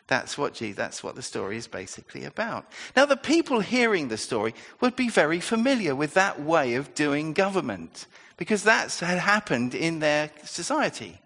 That's 0.08 0.38
what, 0.38 0.54
Jesus, 0.54 0.78
that's 0.78 1.04
what 1.04 1.16
the 1.16 1.24
story 1.24 1.58
is 1.58 1.66
basically 1.66 2.26
about. 2.26 2.72
Now, 2.96 3.08
the 3.08 3.18
people 3.18 3.60
hearing 3.60 4.08
the 4.08 4.18
story 4.18 4.54
would 4.80 4.96
be 4.96 5.10
very 5.10 5.40
familiar 5.40 5.96
with 5.96 6.14
that 6.14 6.40
way 6.40 6.76
of 6.76 6.94
doing 6.94 7.34
government, 7.34 8.06
because 8.38 8.62
that's 8.62 9.00
had 9.00 9.18
happened 9.18 9.74
in 9.74 10.00
their 10.00 10.30
society. 10.44 11.20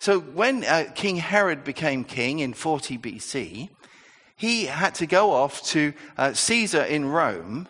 So, 0.00 0.18
when 0.18 0.64
uh, 0.64 0.86
King 0.96 1.16
Herod 1.16 1.62
became 1.62 2.02
king 2.02 2.40
in 2.40 2.52
40 2.52 2.98
BC, 2.98 3.68
he 4.34 4.66
had 4.66 4.96
to 4.96 5.06
go 5.06 5.30
off 5.30 5.62
to 5.66 5.92
uh, 6.16 6.32
Caesar 6.32 6.82
in 6.82 7.06
Rome 7.06 7.68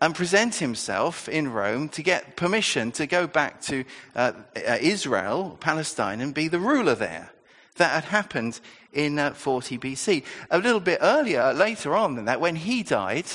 and 0.00 0.14
present 0.14 0.56
himself 0.56 1.28
in 1.28 1.52
Rome 1.52 1.88
to 1.90 2.02
get 2.02 2.36
permission 2.36 2.92
to 2.92 3.06
go 3.06 3.26
back 3.26 3.60
to 3.62 3.84
uh, 4.14 4.32
uh, 4.56 4.76
Israel, 4.80 5.56
Palestine, 5.60 6.20
and 6.20 6.32
be 6.32 6.48
the 6.48 6.60
ruler 6.60 6.94
there. 6.94 7.30
That 7.76 7.90
had 7.90 8.04
happened 8.04 8.60
in 8.92 9.18
uh, 9.18 9.34
40 9.34 9.78
BC. 9.78 10.24
A 10.50 10.58
little 10.58 10.80
bit 10.80 10.98
earlier, 11.00 11.52
later 11.52 11.96
on 11.96 12.14
than 12.16 12.26
that, 12.26 12.40
when 12.40 12.56
he 12.56 12.82
died, 12.82 13.26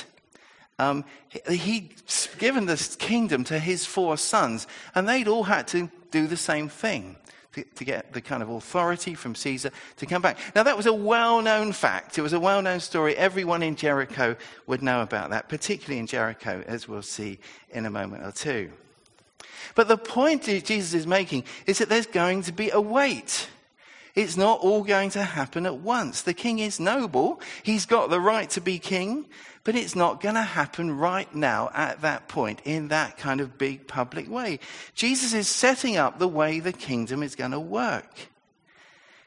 um, 0.80 1.06
he'd 1.50 1.94
given 2.40 2.66
this 2.66 2.96
kingdom 2.96 3.44
to 3.46 3.60
his 3.60 3.86
four 3.86 4.18
sons, 4.18 4.68
and 4.96 5.08
they'd 5.08 5.28
all 5.28 5.44
had 5.44 5.68
to 5.70 5.90
do 6.12 6.28
the 6.28 6.38
same 6.38 6.70
thing 6.70 7.18
to, 7.54 7.64
to 7.64 7.86
get 7.86 8.14
the 8.14 8.22
kind 8.22 8.44
of 8.44 8.50
authority 8.50 9.14
from 9.14 9.36
Caesar 9.36 9.72
to 9.98 10.06
come 10.06 10.22
back. 10.22 10.38
Now, 10.56 10.64
that 10.64 10.78
was 10.78 10.86
a 10.86 10.94
well 10.94 11.42
known 11.42 11.72
fact. 11.72 12.18
It 12.18 12.22
was 12.22 12.34
a 12.34 12.40
well 12.40 12.62
known 12.62 12.80
story. 12.80 13.16
Everyone 13.16 13.64
in 13.64 13.76
Jericho 13.76 14.36
would 14.68 14.82
know 14.82 15.02
about 15.02 15.30
that, 15.30 15.50
particularly 15.50 16.00
in 16.00 16.08
Jericho, 16.08 16.64
as 16.68 16.88
we'll 16.88 17.02
see 17.02 17.40
in 17.70 17.86
a 17.86 17.90
moment 17.90 18.26
or 18.26 18.32
two. 18.32 18.72
But 19.76 19.88
the 19.88 19.98
point 19.98 20.44
Jesus 20.44 20.94
is 20.94 21.08
making 21.08 21.46
is 21.66 21.80
that 21.80 21.90
there's 21.90 22.06
going 22.06 22.44
to 22.44 22.52
be 22.52 22.70
a 22.70 22.82
wait. 22.82 23.50
It's 24.16 24.38
not 24.38 24.60
all 24.60 24.84
going 24.84 25.10
to 25.12 25.24
happen 25.24 25.66
at 25.66 25.78
once. 25.78 26.22
The 26.22 26.36
king 26.36 26.60
is 26.60 26.80
noble. 26.80 27.42
He's 27.64 27.88
got 27.88 28.12
the 28.12 28.20
right 28.20 28.48
to 28.52 28.62
be 28.62 28.78
king, 28.78 29.26
but 29.64 29.76
it's 29.76 29.96
not 29.96 30.22
going 30.22 30.36
to 30.36 30.42
happen 30.42 30.96
right 30.96 31.34
now 31.34 31.72
at 31.74 32.02
that 32.02 32.28
point 32.28 32.62
in 32.64 32.90
that 32.90 33.18
kind 33.18 33.42
of 33.42 33.58
big 33.58 33.88
public 33.88 34.30
way. 34.30 34.60
Jesus 34.94 35.34
is 35.34 35.48
setting 35.48 35.98
up 35.98 36.20
the 36.20 36.28
way 36.28 36.60
the 36.60 36.74
kingdom 36.74 37.24
is 37.24 37.36
going 37.36 37.52
to 37.52 37.60
work. 37.60 38.30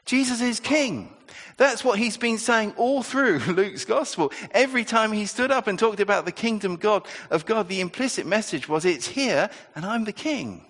Jesus 0.05 0.41
is 0.41 0.61
king. 0.61 1.13
That's 1.57 1.83
what 1.83 1.99
he's 1.99 2.15
been 2.15 2.37
saying 2.37 2.73
all 2.77 3.03
through 3.03 3.39
Luke's 3.47 3.83
gospel. 3.83 4.31
Every 4.51 4.85
time 4.85 5.11
he 5.11 5.25
stood 5.25 5.51
up 5.51 5.67
and 5.67 5.77
talked 5.77 5.99
about 5.99 6.23
the 6.23 6.31
kingdom 6.31 6.77
God, 6.77 7.05
of 7.29 7.45
God, 7.45 7.67
the 7.67 7.81
implicit 7.81 8.25
message 8.25 8.69
was, 8.69 8.85
it's 8.85 9.07
here 9.07 9.49
and 9.75 9.85
I'm 9.85 10.05
the 10.05 10.13
king. 10.13 10.66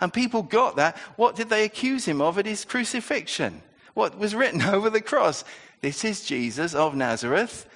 And 0.00 0.12
people 0.12 0.42
got 0.42 0.76
that. 0.76 0.96
What 1.16 1.36
did 1.36 1.50
they 1.50 1.64
accuse 1.64 2.06
him 2.06 2.20
of 2.20 2.38
at 2.38 2.46
his 2.46 2.64
crucifixion? 2.64 3.62
What 3.94 4.18
was 4.18 4.34
written 4.34 4.62
over 4.74 4.90
the 4.90 5.00
cross? 5.00 5.44
This 5.80 6.04
is 6.04 6.24
Jesus 6.24 6.74
of 6.74 6.94
Nazareth, 6.94 7.66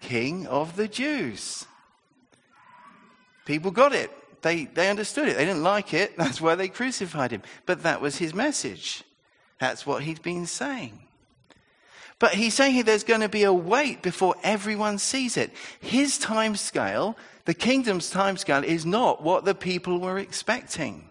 King 0.00 0.46
of 0.46 0.76
the 0.76 0.88
Jews. 0.88 1.66
People 3.44 3.70
got 3.70 3.94
it. 3.94 4.10
They, 4.42 4.64
they 4.66 4.88
understood 4.88 5.28
it. 5.28 5.36
They 5.36 5.44
didn't 5.44 5.62
like 5.62 5.92
it. 5.92 6.16
That's 6.18 6.40
why 6.40 6.54
they 6.54 6.68
crucified 6.68 7.30
him. 7.30 7.42
But 7.66 7.82
that 7.82 8.00
was 8.00 8.16
his 8.16 8.34
message. 8.34 9.04
That's 9.58 9.86
what 9.86 10.02
he'd 10.02 10.22
been 10.22 10.46
saying. 10.46 10.98
But 12.18 12.34
he's 12.34 12.54
saying 12.54 12.82
there's 12.84 13.04
going 13.04 13.22
to 13.22 13.28
be 13.28 13.44
a 13.44 13.52
wait 13.52 14.02
before 14.02 14.34
everyone 14.42 14.98
sees 14.98 15.36
it. 15.36 15.52
His 15.80 16.18
time 16.18 16.54
scale, 16.54 17.16
the 17.46 17.54
kingdom's 17.54 18.10
time 18.10 18.36
scale, 18.36 18.62
is 18.62 18.84
not 18.86 19.22
what 19.22 19.44
the 19.44 19.54
people 19.54 19.98
were 19.98 20.18
expecting. 20.18 21.09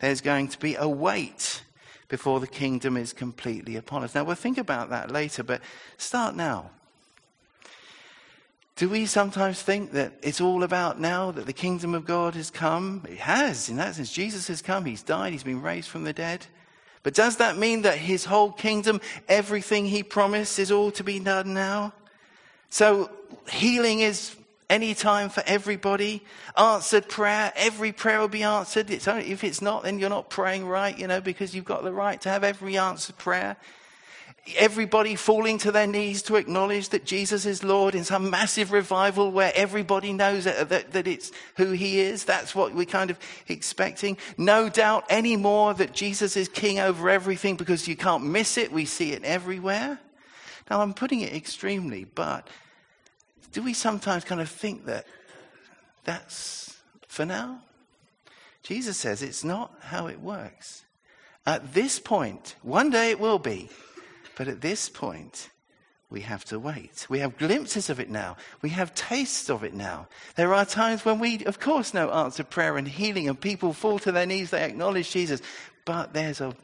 There's 0.00 0.20
going 0.20 0.48
to 0.48 0.58
be 0.58 0.74
a 0.74 0.88
wait 0.88 1.62
before 2.08 2.40
the 2.40 2.46
kingdom 2.46 2.96
is 2.96 3.12
completely 3.12 3.76
upon 3.76 4.04
us. 4.04 4.14
Now, 4.14 4.24
we'll 4.24 4.36
think 4.36 4.58
about 4.58 4.90
that 4.90 5.10
later, 5.10 5.42
but 5.42 5.60
start 5.96 6.36
now. 6.36 6.70
Do 8.76 8.90
we 8.90 9.06
sometimes 9.06 9.62
think 9.62 9.92
that 9.92 10.12
it's 10.22 10.40
all 10.40 10.62
about 10.62 11.00
now 11.00 11.30
that 11.30 11.46
the 11.46 11.52
kingdom 11.54 11.94
of 11.94 12.04
God 12.04 12.34
has 12.34 12.50
come? 12.50 13.02
It 13.08 13.18
has, 13.18 13.70
in 13.70 13.76
that 13.76 13.94
sense. 13.94 14.12
Jesus 14.12 14.48
has 14.48 14.60
come, 14.60 14.84
he's 14.84 15.02
died, 15.02 15.32
he's 15.32 15.42
been 15.42 15.62
raised 15.62 15.88
from 15.88 16.04
the 16.04 16.12
dead. 16.12 16.46
But 17.02 17.14
does 17.14 17.38
that 17.38 17.56
mean 17.56 17.82
that 17.82 17.96
his 17.96 18.26
whole 18.26 18.52
kingdom, 18.52 19.00
everything 19.28 19.86
he 19.86 20.02
promised, 20.02 20.58
is 20.58 20.70
all 20.70 20.90
to 20.90 21.04
be 21.04 21.18
done 21.18 21.54
now? 21.54 21.94
So 22.68 23.10
healing 23.48 24.00
is 24.00 24.36
any 24.68 24.94
time 24.94 25.28
for 25.28 25.42
everybody. 25.46 26.22
Answered 26.56 27.08
prayer, 27.08 27.52
every 27.56 27.92
prayer 27.92 28.20
will 28.20 28.28
be 28.28 28.42
answered. 28.42 28.90
It's 28.90 29.08
only, 29.08 29.30
if 29.30 29.44
it's 29.44 29.62
not, 29.62 29.84
then 29.84 29.98
you're 29.98 30.10
not 30.10 30.30
praying 30.30 30.66
right, 30.66 30.96
you 30.98 31.06
know, 31.06 31.20
because 31.20 31.54
you've 31.54 31.64
got 31.64 31.84
the 31.84 31.92
right 31.92 32.20
to 32.22 32.28
have 32.28 32.44
every 32.44 32.76
answered 32.76 33.18
prayer. 33.18 33.56
Everybody 34.56 35.16
falling 35.16 35.58
to 35.58 35.72
their 35.72 35.88
knees 35.88 36.22
to 36.22 36.36
acknowledge 36.36 36.90
that 36.90 37.04
Jesus 37.04 37.46
is 37.46 37.64
Lord 37.64 37.96
in 37.96 38.04
some 38.04 38.30
massive 38.30 38.70
revival 38.70 39.32
where 39.32 39.50
everybody 39.56 40.12
knows 40.12 40.44
that, 40.44 40.68
that, 40.68 40.92
that 40.92 41.08
it's 41.08 41.32
who 41.56 41.72
he 41.72 41.98
is. 41.98 42.24
That's 42.24 42.54
what 42.54 42.72
we're 42.72 42.86
kind 42.86 43.10
of 43.10 43.18
expecting. 43.48 44.16
No 44.38 44.68
doubt 44.68 45.04
anymore 45.10 45.74
that 45.74 45.92
Jesus 45.92 46.36
is 46.36 46.48
king 46.48 46.78
over 46.78 47.10
everything 47.10 47.56
because 47.56 47.88
you 47.88 47.96
can't 47.96 48.24
miss 48.24 48.56
it. 48.56 48.70
We 48.70 48.84
see 48.84 49.12
it 49.12 49.24
everywhere. 49.24 49.98
Now, 50.70 50.80
I'm 50.80 50.94
putting 50.94 51.20
it 51.20 51.34
extremely, 51.34 52.04
but 52.04 52.48
do 53.52 53.62
we 53.62 53.72
sometimes 53.72 54.24
kind 54.24 54.40
of 54.40 54.48
think 54.48 54.86
that 54.86 55.06
that's 56.04 56.76
for 57.08 57.24
now? 57.24 57.60
Jesus 58.62 58.96
says 58.96 59.22
it's 59.22 59.44
not 59.44 59.72
how 59.80 60.08
it 60.08 60.20
works. 60.20 60.84
At 61.46 61.74
this 61.74 62.00
point, 62.00 62.56
one 62.62 62.90
day 62.90 63.10
it 63.10 63.20
will 63.20 63.38
be, 63.38 63.68
but 64.36 64.48
at 64.48 64.60
this 64.60 64.88
point, 64.88 65.50
we 66.10 66.20
have 66.22 66.44
to 66.46 66.58
wait. 66.58 67.06
We 67.08 67.18
have 67.20 67.38
glimpses 67.38 67.90
of 67.90 68.00
it 68.00 68.10
now. 68.10 68.36
We 68.62 68.70
have 68.70 68.94
tastes 68.94 69.48
of 69.48 69.64
it 69.64 69.74
now. 69.74 70.08
There 70.36 70.54
are 70.54 70.64
times 70.64 71.04
when 71.04 71.18
we, 71.18 71.44
of 71.44 71.58
course, 71.58 71.94
know 71.94 72.10
answer 72.10 72.44
prayer 72.44 72.76
and 72.76 72.86
healing, 72.86 73.28
and 73.28 73.40
people 73.40 73.72
fall 73.72 73.98
to 74.00 74.12
their 74.12 74.26
knees, 74.26 74.50
they 74.50 74.62
acknowledge 74.62 75.10
Jesus, 75.10 75.40
but 75.84 76.12
there's 76.12 76.40
a 76.40 76.54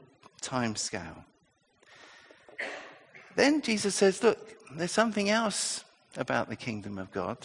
time 0.41 0.77
scale. 0.77 1.25
Then 3.35 3.63
Jesus 3.63 3.95
says, 3.95 4.23
Look, 4.23 4.39
there's 4.77 4.93
something 4.93 5.31
else 5.31 5.85
about 6.17 6.49
the 6.49 6.57
kingdom 6.57 6.99
of 6.99 7.11
God. 7.11 7.39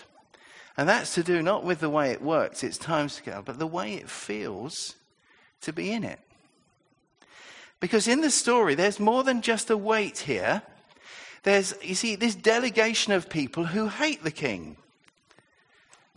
And 0.77 0.87
that's 0.87 1.15
to 1.15 1.23
do 1.23 1.41
not 1.41 1.63
with 1.63 1.79
the 1.79 1.89
way 1.89 2.11
it 2.11 2.21
works, 2.21 2.63
its 2.63 2.77
timescale, 2.77 3.43
but 3.43 3.57
the 3.57 3.67
way 3.67 3.95
it 3.95 4.09
feels 4.09 4.95
to 5.61 5.73
be 5.73 5.91
in 5.91 6.03
it. 6.03 6.19
Because 7.79 8.07
in 8.07 8.21
the 8.21 8.29
story, 8.29 8.75
there's 8.75 8.99
more 8.99 9.23
than 9.23 9.41
just 9.41 9.69
a 9.69 9.77
wait 9.77 10.19
here. 10.19 10.61
There's, 11.43 11.73
you 11.81 11.95
see, 11.95 12.15
this 12.15 12.35
delegation 12.35 13.13
of 13.13 13.29
people 13.29 13.65
who 13.65 13.87
hate 13.87 14.23
the 14.23 14.31
king. 14.31 14.77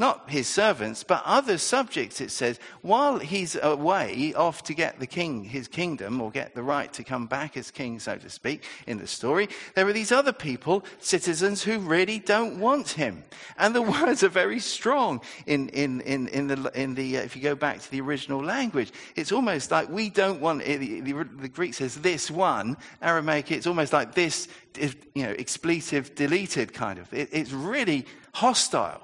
Not 0.00 0.30
his 0.30 0.48
servants, 0.48 1.04
but 1.04 1.22
other 1.26 1.58
subjects, 1.58 2.22
it 2.22 2.30
says, 2.30 2.58
while 2.80 3.18
he's 3.18 3.54
away 3.54 4.32
off 4.34 4.62
to 4.62 4.72
get 4.72 4.98
the 4.98 5.06
king, 5.06 5.44
his 5.44 5.68
kingdom, 5.68 6.22
or 6.22 6.30
get 6.30 6.54
the 6.54 6.62
right 6.62 6.90
to 6.94 7.04
come 7.04 7.26
back 7.26 7.54
as 7.54 7.70
king, 7.70 8.00
so 8.00 8.16
to 8.16 8.30
speak, 8.30 8.64
in 8.86 8.96
the 8.96 9.06
story, 9.06 9.46
there 9.74 9.86
are 9.86 9.92
these 9.92 10.10
other 10.10 10.32
people, 10.32 10.82
citizens, 11.00 11.62
who 11.62 11.78
really 11.78 12.18
don't 12.18 12.58
want 12.58 12.88
him. 12.88 13.22
And 13.58 13.74
the 13.74 13.82
words 14.00 14.24
are 14.24 14.30
very 14.30 14.58
strong 14.58 15.20
in, 15.44 15.68
in, 15.68 16.00
in, 16.00 16.28
in 16.28 16.46
the, 16.46 16.72
in 16.74 16.94
the 16.94 17.18
uh, 17.18 17.20
if 17.20 17.36
you 17.36 17.42
go 17.42 17.54
back 17.54 17.80
to 17.80 17.90
the 17.90 18.00
original 18.00 18.42
language. 18.42 18.92
It's 19.16 19.32
almost 19.32 19.70
like 19.70 19.90
we 19.90 20.08
don't 20.08 20.40
want, 20.40 20.64
the, 20.64 21.00
the, 21.00 21.12
the 21.12 21.48
Greek 21.48 21.74
says 21.74 21.96
this 21.96 22.30
one, 22.30 22.78
Aramaic, 23.02 23.52
it's 23.52 23.66
almost 23.66 23.92
like 23.92 24.14
this, 24.14 24.48
you 24.78 25.24
know, 25.24 25.34
expletive 25.38 26.14
deleted 26.14 26.72
kind 26.72 26.98
of. 26.98 27.12
It, 27.12 27.28
it's 27.32 27.52
really 27.52 28.06
hostile. 28.32 29.02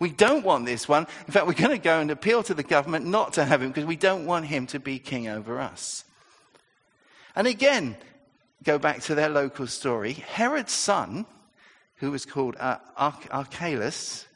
We 0.00 0.10
don't 0.10 0.44
want 0.44 0.66
this 0.66 0.88
one. 0.88 1.06
In 1.26 1.32
fact, 1.32 1.46
we're 1.46 1.54
going 1.54 1.70
to 1.70 1.78
go 1.78 2.00
and 2.00 2.10
appeal 2.10 2.42
to 2.44 2.54
the 2.54 2.62
government 2.62 3.06
not 3.06 3.32
to 3.34 3.44
have 3.44 3.62
him 3.62 3.68
because 3.68 3.84
we 3.84 3.96
don't 3.96 4.26
want 4.26 4.46
him 4.46 4.66
to 4.68 4.78
be 4.78 4.98
king 4.98 5.28
over 5.28 5.60
us. 5.60 6.04
And 7.34 7.46
again, 7.46 7.96
go 8.62 8.78
back 8.78 9.00
to 9.02 9.14
their 9.14 9.28
local 9.28 9.66
story. 9.66 10.12
Herod's 10.12 10.72
son, 10.72 11.26
who 11.96 12.10
was 12.12 12.24
called 12.24 12.56
uh, 12.58 12.78
Archelaus, 12.96 14.26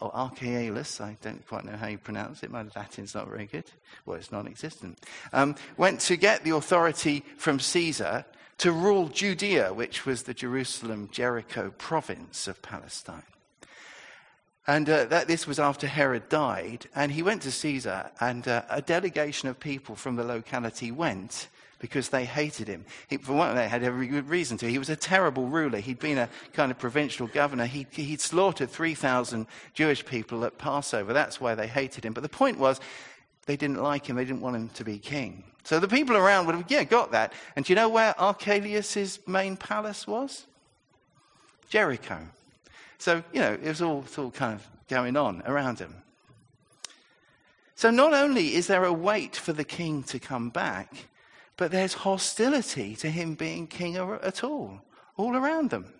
or 0.00 0.10
Archaeolus, 0.14 1.00
I 1.00 1.16
don't 1.22 1.46
quite 1.46 1.64
know 1.64 1.76
how 1.76 1.86
you 1.86 1.98
pronounce 1.98 2.42
it. 2.42 2.50
My 2.50 2.64
Latin's 2.74 3.14
not 3.14 3.28
very 3.28 3.46
good. 3.46 3.64
Well, 4.04 4.18
it's 4.18 4.32
non 4.32 4.48
existent. 4.48 4.98
Um, 5.32 5.54
went 5.76 6.00
to 6.00 6.16
get 6.16 6.42
the 6.42 6.56
authority 6.56 7.24
from 7.36 7.60
Caesar 7.60 8.24
to 8.58 8.72
rule 8.72 9.08
Judea, 9.08 9.72
which 9.72 10.04
was 10.04 10.24
the 10.24 10.34
Jerusalem 10.34 11.08
Jericho 11.12 11.72
province 11.78 12.48
of 12.48 12.60
Palestine. 12.62 13.22
And 14.66 14.88
uh, 14.88 15.06
that, 15.06 15.26
this 15.26 15.46
was 15.46 15.58
after 15.58 15.86
Herod 15.86 16.28
died. 16.28 16.86
And 16.94 17.12
he 17.12 17.22
went 17.22 17.42
to 17.42 17.50
Caesar, 17.50 18.10
and 18.20 18.46
uh, 18.46 18.62
a 18.70 18.80
delegation 18.80 19.48
of 19.48 19.58
people 19.58 19.96
from 19.96 20.16
the 20.16 20.24
locality 20.24 20.92
went 20.92 21.48
because 21.82 22.10
they 22.10 22.24
hated 22.24 22.68
him. 22.68 22.84
He, 23.08 23.16
for 23.16 23.32
one, 23.32 23.56
they 23.56 23.66
had 23.66 23.82
every 23.82 24.06
good 24.06 24.28
reason 24.28 24.56
to. 24.58 24.70
He 24.70 24.78
was 24.78 24.88
a 24.88 24.94
terrible 24.94 25.48
ruler. 25.48 25.78
He'd 25.78 25.98
been 25.98 26.16
a 26.16 26.28
kind 26.52 26.70
of 26.70 26.78
provincial 26.78 27.26
governor. 27.26 27.66
He, 27.66 27.88
he'd 27.90 28.20
slaughtered 28.20 28.70
3,000 28.70 29.48
Jewish 29.74 30.06
people 30.06 30.44
at 30.44 30.58
Passover. 30.58 31.12
That's 31.12 31.40
why 31.40 31.56
they 31.56 31.66
hated 31.66 32.04
him. 32.04 32.12
But 32.12 32.22
the 32.22 32.28
point 32.28 32.58
was, 32.58 32.80
they 33.46 33.56
didn't 33.56 33.82
like 33.82 34.06
him. 34.06 34.14
They 34.14 34.24
didn't 34.24 34.42
want 34.42 34.54
him 34.54 34.68
to 34.68 34.84
be 34.84 34.98
king. 34.98 35.42
So 35.64 35.80
the 35.80 35.88
people 35.88 36.16
around 36.16 36.46
would 36.46 36.54
have, 36.54 36.70
yeah, 36.70 36.84
got 36.84 37.10
that. 37.12 37.32
And 37.56 37.64
do 37.64 37.72
you 37.72 37.74
know 37.74 37.88
where 37.88 38.18
Archelaus' 38.20 39.18
main 39.26 39.56
palace 39.56 40.06
was? 40.06 40.46
Jericho. 41.68 42.28
So, 43.02 43.24
you 43.32 43.40
know, 43.40 43.54
it 43.54 43.64
was 43.64 43.82
all, 43.82 44.04
all 44.16 44.30
kind 44.30 44.54
of 44.54 44.64
going 44.88 45.16
on 45.16 45.42
around 45.44 45.80
him. 45.80 45.92
So, 47.74 47.90
not 47.90 48.14
only 48.14 48.54
is 48.54 48.68
there 48.68 48.84
a 48.84 48.92
wait 48.92 49.34
for 49.34 49.52
the 49.52 49.64
king 49.64 50.04
to 50.04 50.20
come 50.20 50.50
back, 50.50 51.08
but 51.56 51.72
there's 51.72 51.94
hostility 51.94 52.94
to 52.94 53.10
him 53.10 53.34
being 53.34 53.66
king 53.66 53.96
at 53.96 54.44
all, 54.44 54.82
all 55.16 55.34
around 55.36 55.70
them. 55.70 55.92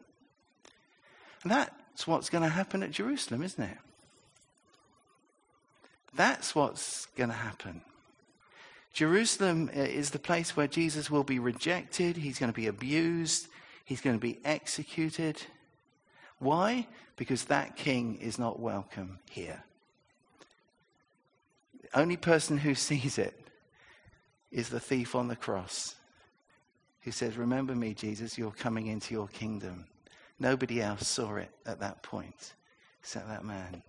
And 1.42 1.50
that's 1.50 2.06
what's 2.06 2.30
going 2.30 2.44
to 2.44 2.50
happen 2.50 2.84
at 2.84 2.92
Jerusalem, 2.92 3.42
isn't 3.42 3.64
it? 3.64 3.78
That's 6.14 6.54
what's 6.54 7.06
going 7.16 7.30
to 7.30 7.34
happen. 7.34 7.82
Jerusalem 8.92 9.70
uh, 9.76 9.80
is 9.80 10.10
the 10.10 10.20
place 10.20 10.56
where 10.56 10.68
Jesus 10.68 11.10
will 11.10 11.24
be 11.24 11.40
rejected, 11.40 12.16
he's 12.16 12.38
going 12.38 12.52
to 12.52 12.56
be 12.56 12.68
abused, 12.68 13.48
he's 13.84 14.00
going 14.00 14.14
to 14.14 14.20
be 14.20 14.38
executed. 14.44 15.42
Why? 16.42 16.88
Because 17.14 17.44
that 17.44 17.76
king 17.76 18.16
is 18.16 18.36
not 18.36 18.58
welcome 18.58 19.20
here. 19.30 19.62
The 21.82 22.00
only 22.00 22.16
person 22.16 22.58
who 22.58 22.74
sees 22.88 23.16
it 23.16 23.38
is 24.50 24.68
the 24.68 24.80
thief 24.80 25.14
on 25.14 25.28
the 25.28 25.36
cross 25.36 25.94
who 27.02 27.12
says, 27.12 27.36
Remember 27.36 27.76
me, 27.76 27.94
Jesus, 27.94 28.36
you're 28.36 28.50
coming 28.50 28.88
into 28.88 29.14
your 29.14 29.28
kingdom. 29.28 29.84
Nobody 30.40 30.82
else 30.82 31.06
saw 31.06 31.36
it 31.36 31.50
at 31.64 31.78
that 31.78 32.02
point 32.02 32.54
except 33.00 33.28
that 33.28 33.44
man 33.44 33.80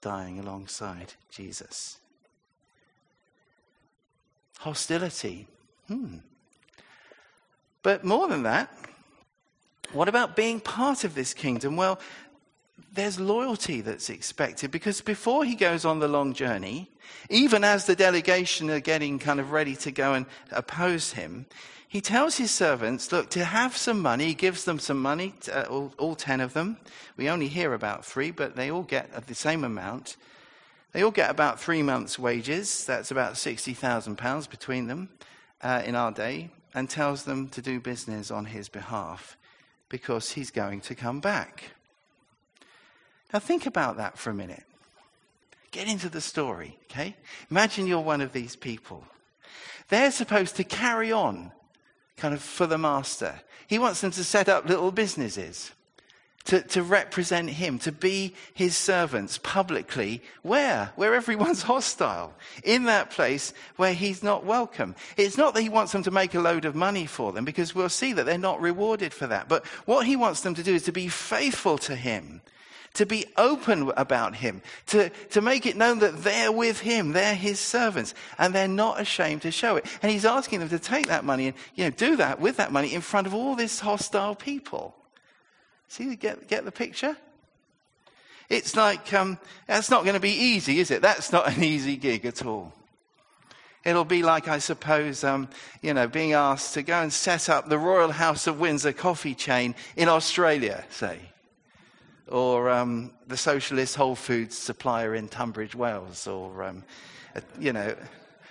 dying 0.00 0.38
alongside 0.38 1.12
Jesus. 1.30 1.98
Hostility. 4.60 5.46
Hmm. 5.86 6.16
But 7.82 8.04
more 8.04 8.26
than 8.26 8.42
that, 8.44 8.70
what 9.92 10.08
about 10.08 10.36
being 10.36 10.60
part 10.60 11.04
of 11.04 11.14
this 11.14 11.34
kingdom? 11.34 11.76
Well, 11.76 11.98
there's 12.92 13.20
loyalty 13.20 13.80
that's 13.80 14.10
expected 14.10 14.70
because 14.70 15.00
before 15.00 15.44
he 15.44 15.54
goes 15.54 15.84
on 15.84 15.98
the 15.98 16.08
long 16.08 16.32
journey, 16.32 16.90
even 17.30 17.64
as 17.64 17.86
the 17.86 17.96
delegation 17.96 18.70
are 18.70 18.80
getting 18.80 19.18
kind 19.18 19.40
of 19.40 19.52
ready 19.52 19.76
to 19.76 19.90
go 19.90 20.14
and 20.14 20.26
oppose 20.50 21.12
him, 21.12 21.46
he 21.86 22.02
tells 22.02 22.36
his 22.36 22.50
servants, 22.50 23.10
look, 23.12 23.30
to 23.30 23.44
have 23.44 23.76
some 23.76 24.00
money, 24.00 24.26
he 24.26 24.34
gives 24.34 24.64
them 24.64 24.78
some 24.78 25.00
money, 25.00 25.32
uh, 25.50 25.64
all, 25.70 25.94
all, 25.96 26.14
10 26.14 26.40
of 26.40 26.52
them. 26.52 26.76
We 27.16 27.30
only 27.30 27.48
hear 27.48 27.72
about 27.72 28.04
three, 28.04 28.30
but 28.30 28.56
they 28.56 28.70
all 28.70 28.82
get 28.82 29.26
the 29.26 29.34
same 29.34 29.64
amount. 29.64 30.16
They 30.92 31.02
all 31.02 31.10
get 31.10 31.30
about 31.30 31.60
three 31.60 31.82
months' 31.82 32.18
wages. 32.18 32.84
That's 32.84 33.10
about 33.10 33.34
£60,000 33.34 34.50
between 34.50 34.86
them 34.86 35.08
uh, 35.62 35.82
in 35.84 35.94
our 35.94 36.12
day, 36.12 36.50
and 36.74 36.90
tells 36.90 37.24
them 37.24 37.48
to 37.50 37.62
do 37.62 37.80
business 37.80 38.30
on 38.30 38.46
his 38.46 38.68
behalf 38.68 39.38
because 39.88 40.32
he's 40.32 40.50
going 40.50 40.80
to 40.82 40.94
come 40.94 41.20
back. 41.20 41.72
Now, 43.32 43.38
think 43.38 43.66
about 43.66 43.96
that 43.96 44.18
for 44.18 44.30
a 44.30 44.34
minute. 44.34 44.64
Get 45.70 45.88
into 45.88 46.08
the 46.08 46.20
story, 46.20 46.78
okay? 46.84 47.14
Imagine 47.50 47.86
you're 47.86 48.00
one 48.00 48.20
of 48.20 48.32
these 48.32 48.56
people. 48.56 49.04
They're 49.88 50.10
supposed 50.10 50.56
to 50.56 50.64
carry 50.64 51.12
on 51.12 51.52
kind 52.16 52.34
of 52.34 52.42
for 52.42 52.66
the 52.66 52.78
master. 52.78 53.40
He 53.66 53.78
wants 53.78 54.00
them 54.00 54.10
to 54.12 54.24
set 54.24 54.48
up 54.48 54.66
little 54.66 54.90
businesses 54.90 55.72
to, 56.48 56.62
to 56.62 56.82
represent 56.82 57.50
him, 57.50 57.78
to 57.80 57.92
be 57.92 58.34
his 58.54 58.74
servants 58.74 59.38
publicly. 59.38 60.22
Where? 60.42 60.90
Where 60.96 61.14
everyone's 61.14 61.62
hostile. 61.74 62.34
In 62.64 62.84
that 62.84 63.10
place 63.10 63.52
where 63.76 63.92
he's 63.92 64.22
not 64.22 64.46
welcome. 64.46 64.94
It's 65.18 65.36
not 65.36 65.52
that 65.54 65.62
he 65.62 65.68
wants 65.68 65.92
them 65.92 66.02
to 66.04 66.10
make 66.10 66.34
a 66.34 66.40
load 66.40 66.64
of 66.64 66.74
money 66.74 67.04
for 67.04 67.32
them, 67.32 67.44
because 67.44 67.74
we'll 67.74 67.90
see 67.90 68.14
that 68.14 68.24
they're 68.24 68.38
not 68.38 68.62
rewarded 68.62 69.12
for 69.12 69.26
that. 69.26 69.48
But 69.48 69.66
what 69.84 70.06
he 70.06 70.16
wants 70.16 70.40
them 70.40 70.54
to 70.54 70.62
do 70.62 70.74
is 70.74 70.84
to 70.84 70.92
be 70.92 71.08
faithful 71.08 71.76
to 71.78 71.94
him. 71.94 72.40
To 72.94 73.04
be 73.04 73.26
open 73.36 73.92
about 73.98 74.34
him, 74.34 74.62
to, 74.86 75.10
to 75.30 75.42
make 75.42 75.66
it 75.66 75.76
known 75.76 75.98
that 75.98 76.24
they're 76.24 76.50
with 76.50 76.80
him, 76.80 77.12
they're 77.12 77.34
his 77.34 77.60
servants, 77.60 78.14
and 78.38 78.54
they're 78.54 78.66
not 78.66 79.00
ashamed 79.00 79.42
to 79.42 79.50
show 79.50 79.76
it. 79.76 79.84
And 80.02 80.10
he's 80.10 80.24
asking 80.24 80.60
them 80.60 80.70
to 80.70 80.78
take 80.78 81.08
that 81.08 81.24
money 81.24 81.48
and, 81.48 81.56
you 81.74 81.84
know, 81.84 81.90
do 81.90 82.16
that 82.16 82.40
with 82.40 82.56
that 82.56 82.72
money 82.72 82.94
in 82.94 83.02
front 83.02 83.26
of 83.26 83.34
all 83.34 83.54
this 83.54 83.78
hostile 83.78 84.34
people. 84.34 84.97
See, 85.88 86.14
get, 86.16 86.48
get 86.48 86.64
the 86.64 86.72
picture? 86.72 87.16
It's 88.48 88.76
like, 88.76 89.12
um, 89.12 89.38
that's 89.66 89.90
not 89.90 90.04
going 90.04 90.14
to 90.14 90.20
be 90.20 90.32
easy, 90.32 90.80
is 90.80 90.90
it? 90.90 91.02
That's 91.02 91.32
not 91.32 91.48
an 91.56 91.62
easy 91.62 91.96
gig 91.96 92.24
at 92.24 92.44
all. 92.44 92.72
It'll 93.84 94.04
be 94.04 94.22
like, 94.22 94.48
I 94.48 94.58
suppose, 94.58 95.24
um, 95.24 95.48
you 95.82 95.94
know, 95.94 96.08
being 96.08 96.32
asked 96.32 96.74
to 96.74 96.82
go 96.82 97.00
and 97.00 97.12
set 97.12 97.48
up 97.48 97.68
the 97.68 97.78
Royal 97.78 98.10
House 98.10 98.46
of 98.46 98.60
Windsor 98.60 98.92
coffee 98.92 99.34
chain 99.34 99.74
in 99.96 100.08
Australia, 100.08 100.84
say. 100.90 101.18
Or 102.26 102.68
um, 102.68 103.12
the 103.26 103.36
socialist 103.36 103.96
Whole 103.96 104.14
Foods 104.14 104.58
supplier 104.58 105.14
in 105.14 105.28
Tunbridge 105.28 105.74
Wells. 105.74 106.26
Or, 106.26 106.64
um, 106.64 106.84
a, 107.34 107.42
you 107.58 107.72
know, 107.72 107.94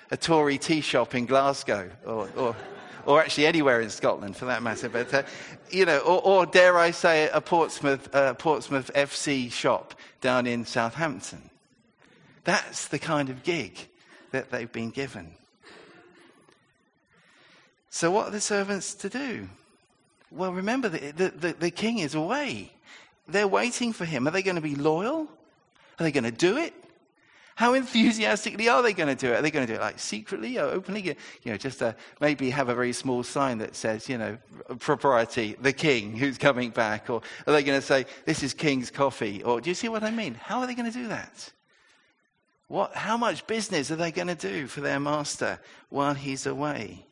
a 0.10 0.18
Tory 0.18 0.58
tea 0.58 0.82
shop 0.82 1.14
in 1.14 1.28
Glasgow. 1.28 1.92
Or, 2.06 2.30
or 2.36 2.56
or 3.08 3.22
actually 3.22 3.48
anywhere 3.48 3.80
in 3.80 3.90
Scotland 3.90 4.36
for 4.36 4.46
that 4.46 4.62
matter. 4.62 4.90
But, 4.90 5.14
uh, 5.14 5.24
you 5.72 5.86
know, 5.86 6.00
or, 6.00 6.22
or, 6.22 6.46
dare 6.46 6.78
I 6.78 6.92
say, 6.92 7.30
a 7.34 7.40
Portsmouth, 7.40 8.14
uh, 8.14 8.34
Portsmouth 8.34 8.92
FC 8.94 9.52
shop 9.52 9.96
down 10.20 10.46
in 10.46 10.66
Southampton. 10.66 11.50
That's 12.44 12.90
the 12.90 13.00
kind 13.00 13.30
of 13.30 13.44
gig 13.44 13.88
that 14.32 14.52
they've 14.52 14.72
been 14.72 14.90
given. 14.90 15.32
So, 17.90 18.12
what 18.12 18.28
are 18.28 18.32
the 18.32 18.42
servants 18.42 18.94
to 18.96 19.10
do? 19.10 19.48
Well, 20.30 20.52
remember, 20.52 20.90
the, 20.90 21.12
the, 21.12 21.30
the, 21.30 21.54
the 21.54 21.72
king 21.72 22.00
is 22.00 22.14
away. 22.14 22.74
They're 23.26 23.48
waiting 23.48 23.94
for 23.94 24.04
him. 24.04 24.28
Are 24.28 24.32
they 24.32 24.44
going 24.44 24.56
to 24.56 24.62
be 24.62 24.76
loyal? 24.76 25.30
Are 25.98 26.04
they 26.04 26.12
going 26.12 26.26
to 26.26 26.32
do 26.32 26.58
it? 26.58 26.74
How 27.58 27.74
enthusiastically 27.74 28.70
are 28.70 28.84
they 28.84 28.94
going 28.94 29.10
to 29.10 29.16
do 29.16 29.34
it? 29.34 29.40
Are 29.40 29.42
they 29.42 29.50
going 29.50 29.66
to 29.66 29.74
do 29.74 29.80
it 29.80 29.82
like 29.82 29.98
secretly 29.98 30.60
or 30.60 30.66
openly? 30.66 31.02
You 31.42 31.52
know, 31.52 31.58
just 31.58 31.82
uh, 31.82 31.94
maybe 32.22 32.52
have 32.52 32.70
a 32.70 32.76
very 32.76 32.94
small 32.94 33.24
sign 33.24 33.58
that 33.58 33.76
says, 33.76 34.08
you 34.08 34.20
know, 34.20 34.38
propriety, 34.78 35.56
the 35.60 35.74
king 35.74 36.16
who's 36.16 36.38
coming 36.38 36.70
back. 36.70 37.10
Or 37.10 37.24
are 37.48 37.54
they 37.54 37.64
going 37.64 37.80
to 37.80 37.84
say, 37.84 38.06
this 38.26 38.44
is 38.44 38.54
king's 38.54 38.92
coffee? 38.92 39.42
Or 39.42 39.60
do 39.60 39.72
you 39.72 39.74
see 39.74 39.90
what 39.90 40.04
I 40.04 40.12
mean? 40.12 40.36
How 40.36 40.60
are 40.60 40.68
they 40.68 40.76
going 40.76 40.92
to 40.92 40.96
do 40.96 41.08
that? 41.08 41.52
What, 42.68 42.94
how 42.94 43.18
much 43.18 43.48
business 43.48 43.90
are 43.90 43.96
they 43.96 44.12
going 44.12 44.28
to 44.28 44.36
do 44.36 44.68
for 44.68 44.82
their 44.82 45.00
master 45.00 45.60
while 45.90 46.14
he's 46.14 46.46
away? 46.46 47.08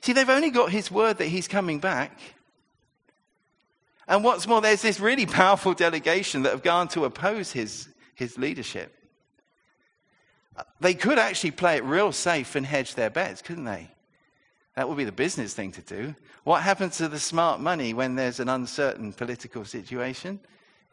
See, 0.00 0.12
they've 0.12 0.28
only 0.28 0.50
got 0.50 0.72
his 0.72 0.90
word 0.90 1.18
that 1.18 1.28
he's 1.28 1.46
coming 1.46 1.78
back. 1.78 2.18
And 4.08 4.24
what's 4.24 4.48
more, 4.48 4.60
there's 4.60 4.82
this 4.82 4.98
really 4.98 5.26
powerful 5.26 5.72
delegation 5.72 6.42
that 6.42 6.50
have 6.50 6.64
gone 6.64 6.88
to 6.88 7.04
oppose 7.04 7.52
his, 7.52 7.86
his 8.16 8.36
leadership. 8.36 8.98
They 10.80 10.94
could 10.94 11.18
actually 11.18 11.52
play 11.52 11.76
it 11.76 11.84
real 11.84 12.12
safe 12.12 12.54
and 12.56 12.66
hedge 12.66 12.94
their 12.94 13.10
bets, 13.10 13.42
couldn't 13.42 13.64
they? 13.64 13.88
That 14.74 14.88
would 14.88 14.96
be 14.96 15.04
the 15.04 15.12
business 15.12 15.54
thing 15.54 15.72
to 15.72 15.82
do. 15.82 16.14
What 16.44 16.62
happens 16.62 16.96
to 16.96 17.08
the 17.08 17.18
smart 17.18 17.60
money 17.60 17.94
when 17.94 18.14
there's 18.16 18.40
an 18.40 18.48
uncertain 18.48 19.12
political 19.12 19.64
situation? 19.64 20.40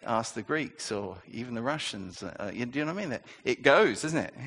Ask 0.05 0.33
the 0.33 0.41
Greeks 0.41 0.91
or 0.91 1.17
even 1.31 1.55
the 1.55 1.61
Russians. 1.61 2.23
Uh, 2.23 2.51
you, 2.53 2.65
do 2.65 2.79
you 2.79 2.85
know 2.85 2.93
what 2.93 3.03
I 3.03 3.07
mean? 3.07 3.19
It 3.43 3.63
goes, 3.63 4.01
doesn't 4.01 4.19
it? 4.19 4.33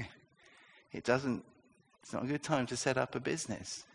It 0.94 1.04
doesn't, 1.04 1.42
it's 2.02 2.12
not 2.12 2.24
a 2.24 2.26
good 2.26 2.42
time 2.42 2.66
to 2.66 2.76
set 2.76 2.98
up 2.98 3.14
a 3.14 3.20
business. 3.20 3.86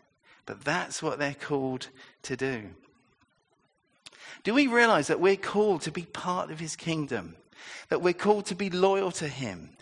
But 0.46 0.64
that's 0.64 1.00
what 1.00 1.20
they're 1.20 1.32
called 1.32 1.86
to 2.22 2.36
do. 2.36 2.70
Do 4.42 4.52
we 4.52 4.66
realize 4.66 5.06
that 5.06 5.20
we're 5.20 5.36
called 5.36 5.82
to 5.82 5.92
be 5.92 6.02
part 6.02 6.50
of 6.50 6.58
his 6.58 6.74
kingdom? 6.74 7.36
That 7.88 8.02
we're 8.02 8.14
called 8.14 8.46
to 8.46 8.56
be 8.56 8.68
loyal 8.68 9.12
to 9.12 9.28
him? 9.28 9.76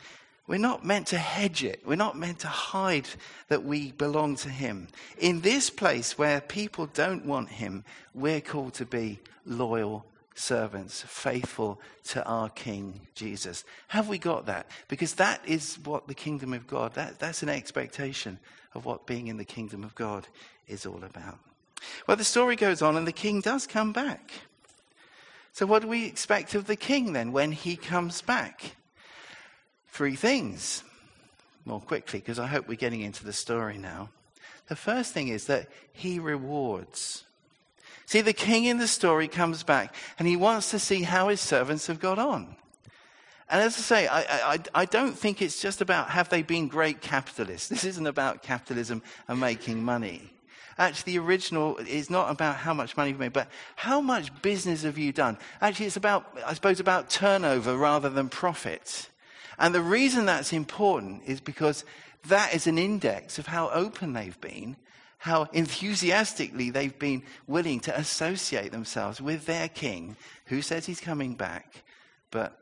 We're 0.47 0.59
not 0.59 0.85
meant 0.85 1.09
to 1.09 1.19
hedge 1.19 1.65
it. 1.65 1.83
We're 1.85 1.97
not 1.97 2.17
meant 2.17 2.41
to 2.41 2.49
hide 2.49 3.09
that 3.49 3.65
we 3.65 3.93
belong 3.93 4.37
to 4.37 4.49
him. 4.49 4.89
In 5.19 5.41
this 5.41 5.71
place 5.71 6.17
where 6.17 6.41
people 6.41 6.87
don't 6.87 7.27
want 7.27 7.49
him, 7.49 7.85
we're 8.15 8.41
called 8.41 8.75
to 8.75 8.87
be 8.87 9.19
loyal 9.45 10.07
servants, 10.35 11.03
faithful 11.03 11.81
to 12.05 12.25
our 12.25 12.49
King 12.51 13.01
Jesus. 13.15 13.65
Have 13.89 14.09
we 14.09 14.19
got 14.19 14.47
that? 14.47 14.67
Because 14.87 15.15
that 15.15 15.41
is 15.47 15.79
what 15.85 16.07
the 16.07 16.15
kingdom 16.15 16.53
of 16.53 16.67
God, 16.67 16.95
that, 16.95 17.19
that's 17.19 17.43
an 17.43 17.49
expectation 17.49 18.39
of 18.75 18.85
what 18.85 19.07
being 19.07 19.27
in 19.27 19.39
the 19.39 19.45
kingdom 19.45 19.83
of 19.83 19.95
God 19.95 20.29
is 20.69 20.87
all 20.87 21.03
about. 21.03 21.39
Well, 22.07 22.17
the 22.17 22.25
story 22.25 22.57
goes 22.57 22.83
on, 22.83 22.97
and 22.97 23.07
the 23.07 23.13
king 23.13 23.41
does 23.41 23.67
come 23.67 23.93
back. 23.93 24.31
So, 25.53 25.67
what 25.67 25.83
do 25.83 25.89
we 25.89 26.07
expect 26.07 26.55
of 26.55 26.67
the 26.67 26.77
king 26.77 27.13
then 27.13 27.33
when 27.33 27.53
he 27.53 27.77
comes 27.77 28.21
back? 28.23 28.77
Three 29.97 30.15
things 30.15 30.85
more 31.65 31.81
quickly, 31.81 32.19
because 32.19 32.39
I 32.39 32.47
hope 32.47 32.69
we're 32.69 32.75
getting 32.75 33.01
into 33.01 33.25
the 33.25 33.33
story 33.33 33.79
now. 33.79 34.11
The 34.69 34.77
first 34.77 35.15
thing 35.15 35.29
is 35.29 35.47
that 35.47 35.71
he 35.91 36.19
rewards. 36.19 37.25
See, 38.05 38.21
the 38.21 38.35
king 38.35 38.67
in 38.67 38.77
the 38.77 38.89
story 38.89 39.27
comes 39.27 39.63
back 39.63 39.95
and 40.19 40.29
he 40.29 40.37
wants 40.37 40.71
to 40.73 40.79
see 40.79 41.01
how 41.01 41.29
his 41.29 41.41
servants 41.41 41.87
have 41.87 41.99
got 41.99 42.19
on. 42.19 42.57
And 43.49 43.63
as 43.63 43.79
I 43.79 43.81
say, 43.81 44.07
I, 44.07 44.21
I, 44.53 44.59
I, 44.75 44.85
don't 44.85 45.19
think 45.19 45.41
it's 45.41 45.63
just 45.63 45.81
about 45.81 46.11
have 46.11 46.29
they 46.29 46.43
been 46.43 46.69
great 46.69 47.01
capitalists. 47.01 47.71
This 47.71 47.85
isn't 47.85 48.07
about 48.07 48.43
capitalism 48.43 49.01
and 49.29 49.41
making 49.41 49.83
money. 49.83 50.31
Actually, 50.77 51.15
the 51.15 51.21
original 51.21 51.79
is 51.79 52.11
not 52.11 52.31
about 52.31 52.57
how 52.57 52.75
much 52.75 52.99
money 52.99 53.13
you've 53.13 53.19
made, 53.19 53.33
but 53.33 53.49
how 53.77 54.03
much 54.03 54.43
business 54.43 54.83
have 54.83 54.99
you 54.99 55.11
done? 55.11 55.39
Actually, 55.63 55.87
it's 55.87 55.97
about, 55.97 56.37
I 56.45 56.53
suppose, 56.53 56.81
about 56.81 57.09
turnover 57.09 57.79
rather 57.79 58.11
than 58.11 58.29
profit. 58.29 59.09
And 59.59 59.75
the 59.75 59.81
reason 59.81 60.27
that's 60.27 60.53
important 60.53 61.23
is 61.27 61.41
because 61.41 61.85
that 62.29 62.55
is 62.55 62.67
an 62.67 62.79
index 62.79 63.39
of 63.39 63.47
how 63.47 63.71
open 63.71 64.13
they've 64.13 64.41
been, 64.41 64.77
how 65.19 65.45
enthusiastically 65.53 66.71
they've 66.71 66.99
been 66.99 67.23
willing 67.47 67.81
to 67.81 67.99
associate 67.99 68.73
themselves 68.73 69.21
with 69.21 69.47
their 69.47 69.69
king, 69.69 70.17
who 70.47 70.63
says 70.63 70.87
he's 70.87 71.01
coming 71.01 71.35
back, 71.35 71.83
but 72.31 72.59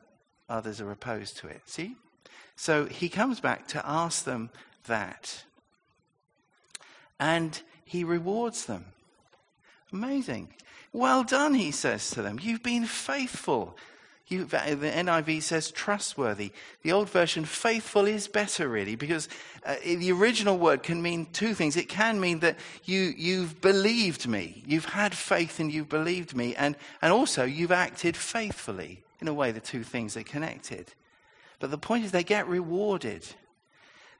others 0.48 0.80
are 0.80 0.90
opposed 0.90 1.36
to 1.38 1.48
it. 1.48 1.62
See? 1.66 1.96
So 2.56 2.86
he 2.86 3.08
comes 3.08 3.40
back 3.40 3.66
to 3.68 3.82
ask 3.84 4.24
them 4.24 4.50
that. 4.86 5.44
And 7.18 7.60
he 7.84 8.04
rewards 8.04 8.66
them. 8.66 8.84
Amazing. 9.92 10.48
Well 10.92 11.24
done, 11.24 11.54
he 11.54 11.70
says 11.70 12.10
to 12.10 12.22
them. 12.22 12.38
You've 12.40 12.62
been 12.62 12.86
faithful. 12.86 13.76
The 14.28 14.36
NIV 14.36 15.42
says 15.42 15.70
trustworthy. 15.70 16.52
The 16.82 16.92
old 16.92 17.10
version, 17.10 17.44
faithful, 17.44 18.06
is 18.06 18.26
better, 18.26 18.68
really, 18.68 18.96
because 18.96 19.28
uh, 19.66 19.76
the 19.84 20.12
original 20.12 20.58
word 20.58 20.82
can 20.82 21.02
mean 21.02 21.26
two 21.32 21.52
things. 21.52 21.76
It 21.76 21.90
can 21.90 22.18
mean 22.18 22.40
that 22.40 22.56
you, 22.84 23.12
you've 23.16 23.60
believed 23.60 24.26
me, 24.26 24.62
you've 24.66 24.86
had 24.86 25.14
faith 25.14 25.60
and 25.60 25.70
you've 25.70 25.90
believed 25.90 26.34
me, 26.34 26.54
and, 26.56 26.74
and 27.02 27.12
also 27.12 27.44
you've 27.44 27.72
acted 27.72 28.16
faithfully. 28.16 29.02
In 29.20 29.28
a 29.28 29.34
way, 29.34 29.52
the 29.52 29.60
two 29.60 29.82
things 29.82 30.16
are 30.16 30.22
connected. 30.22 30.92
But 31.58 31.70
the 31.70 31.78
point 31.78 32.04
is, 32.04 32.10
they 32.10 32.24
get 32.24 32.48
rewarded. 32.48 33.26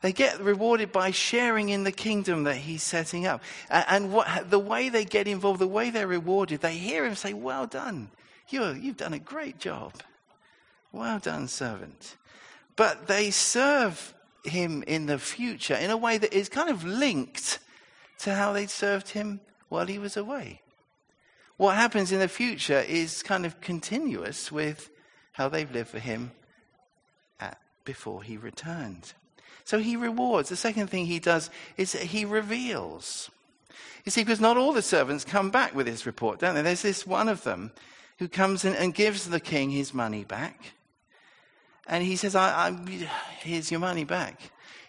They 0.03 0.13
get 0.13 0.39
rewarded 0.41 0.93
by 0.93 1.13
sharing 1.13 1.71
in 1.71 1.85
the 1.85 1.93
kingdom 1.93 2.45
that 2.45 2.57
he's 2.57 2.83
setting 2.83 3.27
up. 3.27 3.43
And 3.71 4.13
what, 4.13 4.51
the 4.51 4.59
way 4.59 4.91
they 4.91 5.07
get 5.07 5.27
involved, 5.27 5.61
the 5.61 5.67
way 5.67 5.89
they're 5.89 6.07
rewarded, 6.07 6.61
they 6.61 6.75
hear 6.75 7.07
him 7.07 7.15
say, 7.15 7.33
Well 7.33 7.67
done. 7.67 8.11
You 8.49 8.73
you've 8.73 8.97
done 8.97 9.15
a 9.15 9.19
great 9.19 9.59
job. 9.59 9.95
Well 10.93 11.19
done, 11.19 11.49
servant. 11.49 12.17
But 12.77 13.07
they 13.07 13.31
serve 13.31 14.15
him 14.45 14.85
in 14.87 15.07
the 15.07 15.19
future 15.19 15.75
in 15.75 15.91
a 15.91 15.97
way 15.97 16.19
that 16.19 16.33
is 16.33 16.49
kind 16.49 16.71
of 16.71 16.85
linked 16.85 17.59
to 18.21 18.35
how 18.35 18.53
they 18.53 18.67
served 18.67 19.11
him 19.11 19.41
while 19.69 19.87
he 19.87 19.99
was 19.99 20.17
away. 20.17 20.61
What 21.57 21.77
happens 21.77 22.13
in 22.13 22.19
the 22.21 22.29
future 22.29 22.81
is 22.81 23.23
kind 23.23 23.47
of 23.47 23.61
continuous 23.61 24.51
with 24.51 24.91
how 25.33 25.49
they've 25.49 25.71
lived 25.71 25.91
for 25.91 25.99
him 25.99 26.33
at, 27.41 27.59
before 27.85 28.23
he 28.23 28.37
returned. 28.37 29.15
So 29.65 29.79
he 29.79 29.97
rewards. 29.97 30.49
The 30.49 30.57
second 30.57 30.89
thing 30.89 31.07
he 31.07 31.19
does 31.19 31.51
is 31.77 31.93
he 31.93 32.25
reveals. 32.25 33.31
You 34.05 34.11
see, 34.13 34.23
because 34.23 34.41
not 34.41 34.57
all 34.57 34.73
the 34.73 34.83
servants 34.83 35.25
come 35.25 35.51
back 35.51 35.75
with 35.75 35.87
this 35.87 36.07
report, 36.07 36.41
don't 36.41 36.55
they? 36.55 36.63
There's 36.63 36.83
this 36.83 37.07
one 37.07 37.29
of 37.29 37.45
them 37.45 37.73
who 38.19 38.29
comes 38.29 38.65
in 38.65 38.75
and 38.75 38.95
gives 38.95 39.29
the 39.29 39.41
king 39.41 39.71
his 39.71 39.93
money 39.93 40.25
back. 40.25 40.73
And 41.87 42.03
he 42.03 42.17
says, 42.17 42.35
I, 42.35 42.69
I, 42.69 43.09
Here's 43.41 43.71
your 43.71 43.81
money 43.81 44.05
back. 44.05 44.41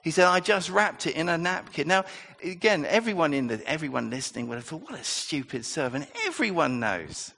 He 0.02 0.12
said, 0.12 0.28
I 0.28 0.40
just 0.40 0.70
wrapped 0.70 1.08
it 1.08 1.16
in 1.16 1.30
a 1.30 1.38
napkin. 1.38 1.88
Now, 1.88 2.06
again, 2.44 2.86
everyone 2.86 3.34
in 3.34 3.48
the, 3.48 3.68
everyone 3.68 4.12
listening 4.12 4.48
would 4.48 4.56
have 4.56 4.66
thought, 4.66 4.84
what 4.84 5.00
a 5.00 5.04
stupid 5.04 5.66
servant. 5.66 6.08
Everyone 6.26 6.80
knows 6.80 7.34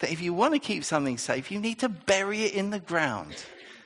that 0.00 0.12
if 0.12 0.20
you 0.20 0.34
want 0.34 0.52
to 0.52 0.60
keep 0.60 0.84
something 0.84 1.16
safe, 1.16 1.50
you 1.50 1.58
need 1.58 1.78
to 1.78 1.88
bury 1.88 2.42
it 2.42 2.52
in 2.52 2.70
the 2.70 2.78
ground 2.78 3.34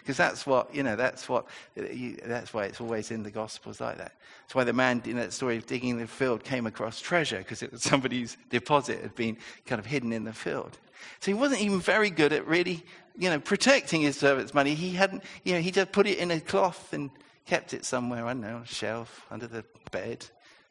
because 0.04 0.18
that's 0.18 0.46
what 0.46 0.74
you 0.74 0.82
know. 0.82 0.96
That's 0.96 1.30
what. 1.30 1.46
You, 1.76 2.18
that's 2.22 2.52
why 2.52 2.66
it's 2.66 2.78
always 2.78 3.10
in 3.10 3.22
the 3.22 3.30
Gospels 3.30 3.80
like 3.80 3.96
that. 3.96 4.12
That's 4.42 4.54
why 4.54 4.64
the 4.64 4.74
man 4.74 5.00
in 5.06 5.16
that 5.16 5.32
story 5.32 5.56
of 5.56 5.64
digging 5.64 5.96
the 5.96 6.06
field 6.06 6.44
came 6.44 6.66
across 6.66 7.00
treasure 7.00 7.38
because 7.38 7.62
it 7.62 7.72
was 7.72 7.82
somebody's 7.90 8.36
deposit 8.50 9.00
had 9.00 9.14
been 9.14 9.38
kind 9.64 9.78
of 9.78 9.86
hidden 9.86 10.12
in 10.12 10.24
the 10.24 10.34
field. 10.34 10.78
So 11.20 11.30
he 11.30 11.34
wasn't 11.34 11.62
even 11.62 11.80
very 11.80 12.10
good 12.10 12.34
at 12.34 12.46
really, 12.46 12.84
you 13.16 13.30
know, 13.30 13.40
protecting 13.40 14.02
his 14.02 14.18
servant's 14.18 14.52
money. 14.52 14.74
He 14.74 14.90
hadn't, 14.90 15.24
you 15.42 15.54
know, 15.54 15.60
he 15.60 15.70
just 15.70 15.90
put 15.90 16.06
it 16.06 16.18
in 16.18 16.30
a 16.30 16.40
cloth 16.40 16.92
and 16.92 17.10
kept 17.46 17.72
it 17.72 17.86
somewhere. 17.86 18.26
I 18.26 18.34
don't 18.34 18.42
know, 18.42 18.56
on 18.56 18.62
a 18.62 18.66
shelf, 18.66 19.24
under 19.30 19.46
the 19.46 19.64
bed, 19.90 20.26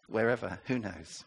wherever. 0.08 0.60
Who 0.66 0.78
knows? 0.78 1.26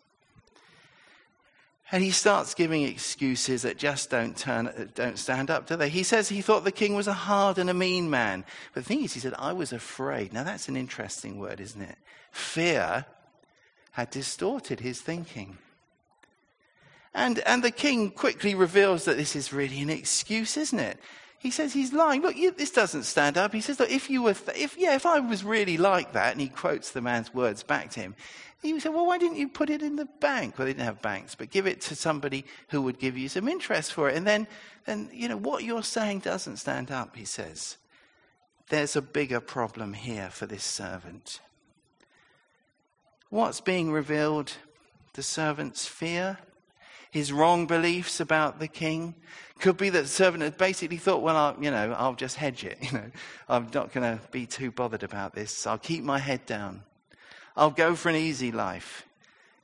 And 1.92 2.03
he 2.03 2.11
starts 2.11 2.55
giving 2.55 2.83
excuses 2.83 3.62
that 3.62 3.79
just 3.79 4.11
don't, 4.11 4.37
turn, 4.37 4.90
don't 4.94 5.18
stand 5.18 5.51
up, 5.51 5.66
do 5.66 5.77
they? 5.77 5.88
He 5.88 6.03
says 6.03 6.29
he 6.29 6.42
thought 6.42 6.64
the 6.64 6.72
king 6.72 6.96
was 6.96 7.07
a 7.07 7.12
hard 7.12 7.59
and 7.59 7.70
a 7.70 7.75
mean 7.75 8.11
man. 8.11 8.44
But 8.75 8.83
the 8.83 8.88
thing 8.88 9.05
is, 9.05 9.14
he 9.14 9.20
said, 9.20 9.35
I 9.38 9.53
was 9.53 9.72
afraid. 9.72 10.33
Now, 10.33 10.42
that's 10.42 10.68
an 10.68 10.77
interesting 10.77 11.38
word, 11.38 11.61
isn't 11.61 11.81
it? 11.81 11.96
Fear 12.33 13.07
had 13.92 14.11
distorted 14.11 14.81
his 14.81 15.01
thinking. 15.01 15.59
And, 17.14 17.38
and 17.40 17.62
the 17.62 17.70
king 17.70 18.11
quickly 18.11 18.55
reveals 18.55 19.05
that 19.05 19.16
this 19.16 19.37
is 19.37 19.53
really 19.53 19.81
an 19.81 19.88
excuse, 19.88 20.57
isn't 20.57 20.79
it? 20.79 20.99
He 21.38 21.51
says 21.51 21.72
he's 21.72 21.92
lying. 21.92 22.22
Look, 22.22 22.37
you, 22.37 22.51
this 22.51 22.70
doesn't 22.70 23.05
stand 23.05 23.37
up. 23.37 23.53
He 23.53 23.61
says, 23.61 23.79
look, 23.79 23.90
if 23.90 24.09
you 24.11 24.22
were, 24.22 24.35
th- 24.35 24.57
if, 24.57 24.77
yeah, 24.79 24.94
if 24.94 25.07
I 25.07 25.20
was 25.20 25.44
really 25.44 25.77
like 25.77 26.12
that, 26.12 26.33
and 26.33 26.40
he 26.40 26.49
quotes 26.49 26.90
the 26.90 27.01
man's 27.01 27.33
words 27.33 27.62
back 27.62 27.90
to 27.90 28.01
him, 28.01 28.14
he 28.62 28.81
said, 28.81 28.94
well, 28.94 29.07
why 29.07 29.18
didn't 29.18 29.37
you 29.37 29.49
put 29.49 29.70
it 29.70 29.83
in 29.83 29.96
the 29.96 30.09
bank? 30.20 30.59
Well, 30.59 30.66
they 30.66 30.72
didn't 30.72 30.87
have 30.87 31.03
banks, 31.03 31.35
but 31.35 31.51
give 31.51 31.66
it 31.66 31.83
to 31.83 31.94
somebody 31.94 32.44
who 32.68 32.83
would 32.83 32.99
give 32.99 33.16
you 33.16 33.29
some 33.29 33.49
interest 33.49 33.92
for 33.92 34.09
it. 34.09 34.16
And 34.16 34.27
then, 34.27 34.49
then 34.87 35.11
you 35.12 35.29
know, 35.29 35.37
what 35.37 35.62
you're 35.62 35.83
saying 35.83 36.20
doesn't 36.20 36.57
stand 36.57 36.90
up, 36.90 37.14
he 37.14 37.25
says. 37.25 37.77
There's 38.68 38.96
a 38.96 39.03
bigger 39.03 39.40
problem 39.40 39.92
here 39.92 40.31
for 40.31 40.46
this 40.46 40.64
servant. 40.64 41.40
What's 43.29 43.61
being 43.61 43.92
revealed? 43.92 44.55
The 45.12 45.22
servant's 45.22 45.87
fear, 45.87 46.38
his 47.10 47.32
wrong 47.32 47.66
beliefs 47.66 48.20
about 48.20 48.58
the 48.58 48.68
king. 48.68 49.14
Could 49.58 49.78
be 49.78 49.88
that 49.88 50.02
the 50.02 50.08
servant 50.08 50.42
had 50.42 50.58
basically 50.58 50.98
thought, 50.98 51.22
well, 51.22 51.36
I'll, 51.36 51.56
you 51.62 51.70
know, 51.70 51.94
I'll 51.98 52.14
just 52.14 52.36
hedge 52.36 52.64
it. 52.64 52.78
You 52.82 52.98
know, 52.98 53.10
I'm 53.48 53.68
not 53.72 53.92
going 53.92 54.18
to 54.18 54.20
be 54.30 54.46
too 54.46 54.70
bothered 54.70 55.02
about 55.02 55.34
this. 55.34 55.66
I'll 55.66 55.78
keep 55.78 56.04
my 56.04 56.18
head 56.18 56.44
down. 56.46 56.82
I'll 57.56 57.70
go 57.70 57.94
for 57.94 58.10
an 58.10 58.16
easy 58.16 58.52
life. 58.52 59.06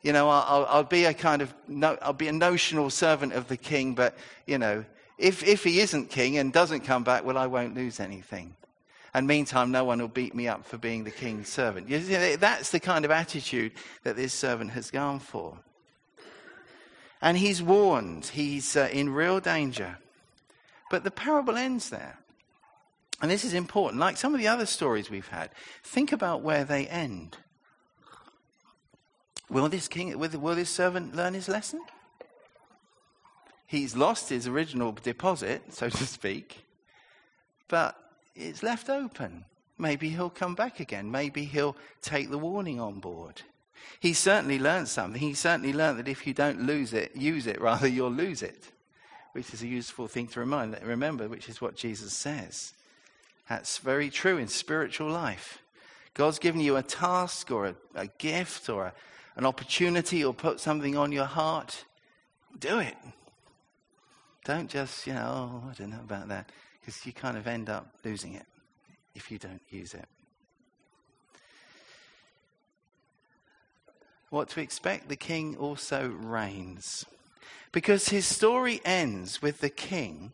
You 0.01 0.13
know, 0.13 0.29
I'll, 0.29 0.67
I'll 0.69 0.85
be 0.85 1.05
a 1.05 1.15
kind 1.15 1.43
of, 1.43 1.55
no, 1.69 1.97
I'll 2.03 2.13
be 2.13 2.29
a 2.29 2.33
notional 2.33 2.91
servant 2.91 3.35
of 3.35 3.49
the 3.49 3.57
king, 3.57 3.95
but, 3.95 4.17
you 4.47 4.59
know, 4.59 4.85
if, 5.19 5.45
if 5.45 5.63
he 5.63 5.79
isn't 5.81 6.11
king 6.11 6.39
and 6.39 6.53
doesn't 6.53 6.81
come 6.81 7.05
back, 7.05 7.25
well, 7.25 7.39
I 7.39 7.47
won't 7.47 7.75
lose 7.75 8.01
anything. 8.01 8.57
And 9.15 9.27
meantime, 9.27 9.71
no 9.71 9.85
one 9.85 10.01
will 10.01 10.09
beat 10.09 10.35
me 10.35 10.49
up 10.49 10.65
for 10.65 10.79
being 10.79 11.05
the 11.05 11.11
king's 11.11 11.49
servant. 11.49 11.87
That's 12.41 12.71
the 12.71 12.81
kind 12.81 13.05
of 13.05 13.11
attitude 13.11 13.73
that 14.05 14.17
this 14.17 14.33
servant 14.33 14.71
has 14.71 14.91
gone 14.91 15.21
for. 15.21 15.59
And 17.23 17.39
he's 17.39 17.63
warned, 17.63 18.27
he's 18.27 18.77
uh, 18.77 18.89
in 18.93 19.11
real 19.11 19.39
danger. 19.41 19.99
But 20.91 21.05
the 21.05 21.11
parable 21.11 21.57
ends 21.57 21.89
there. 21.89 22.19
And 23.23 23.31
this 23.31 23.45
is 23.45 23.55
important. 23.55 24.01
Like 24.01 24.17
some 24.17 24.35
of 24.35 24.41
the 24.41 24.49
other 24.49 24.67
stories 24.67 25.09
we've 25.09 25.29
had, 25.29 25.51
think 25.85 26.11
about 26.11 26.43
where 26.43 26.65
they 26.65 26.89
end. 26.89 27.37
Will 29.49 29.69
this 29.69 29.87
king, 29.87 30.19
will 30.19 30.55
this 30.57 30.71
servant 30.71 31.15
learn 31.15 31.35
his 31.35 31.49
lesson? 31.49 31.81
He's 33.67 33.97
lost 33.97 34.29
his 34.29 34.49
original 34.49 34.93
deposit, 34.93 35.73
so 35.73 35.89
to 35.89 36.07
speak, 36.07 36.67
but 37.69 37.97
it's 38.35 38.63
left 38.63 38.91
open. 38.91 39.45
Maybe 39.79 40.11
he'll 40.11 40.29
come 40.29 40.55
back 40.55 40.81
again. 40.81 41.11
Maybe 41.11 41.45
he'll 41.45 41.77
take 42.03 42.31
the 42.31 42.39
warning 42.39 42.81
on 42.81 42.99
board. 42.99 43.43
He 44.01 44.13
certainly 44.13 44.59
learned 44.59 44.89
something. 44.89 45.21
He 45.21 45.35
certainly 45.35 45.73
learned 45.73 45.99
that 45.99 46.09
if 46.09 46.27
you 46.27 46.35
don't 46.35 46.63
lose 46.63 46.93
it, 46.93 47.15
use 47.15 47.47
it, 47.47 47.61
rather, 47.61 47.87
you'll 47.89 48.11
lose 48.11 48.43
it, 48.43 48.65
which 49.33 49.53
is 49.55 49.63
a 49.63 49.69
useful 49.69 50.09
thing 50.09 50.27
to 50.29 50.41
remind, 50.41 50.79
remember, 50.83 51.29
which 51.29 51.49
is 51.49 51.61
what 51.61 51.77
Jesus 51.77 52.13
says. 52.13 52.73
That's 53.49 53.79
very 53.79 54.11
true 54.11 54.39
in 54.39 54.49
spiritual 54.49 55.11
life. 55.11 55.63
God's 56.15 56.39
given 56.39 56.61
you 56.61 56.77
a 56.77 56.83
task 56.83 57.51
or 57.51 57.67
a, 57.67 57.75
a 57.95 58.07
gift 58.07 58.69
or 58.69 58.87
a, 58.87 58.93
an 59.37 59.47
opportunity 59.47 60.25
or 60.25 60.35
put 60.35 60.61
something 60.61 60.97
on 60.97 61.13
your 61.13 61.25
heart. 61.25 61.85
Do 62.59 62.79
it. 62.79 62.97
Don't 64.45 64.69
just, 64.69 65.07
you 65.07 65.15
know, 65.15 65.63
oh, 65.65 65.71
I 65.71 65.75
don't 65.75 65.91
know 65.91 66.01
about 66.01 66.29
that, 66.29 66.51
because 66.81 67.07
you 67.07 67.13
kind 67.13 67.37
of 67.37 67.47
end 67.47 67.71
up 67.71 67.95
losing 68.05 68.35
it 68.35 68.47
if 69.15 69.31
you 69.31 69.39
don't 69.39 69.63
use 69.71 69.95
it. 69.95 70.07
What 74.33 74.49
to 74.49 74.63
expect? 74.63 75.11
The 75.11 75.17
king 75.17 75.59
also 75.59 76.09
reigns. 76.09 77.05
Because 77.71 78.09
his 78.09 78.25
story 78.25 78.81
ends 78.83 79.43
with 79.43 79.61
the 79.61 79.69
king 79.69 80.33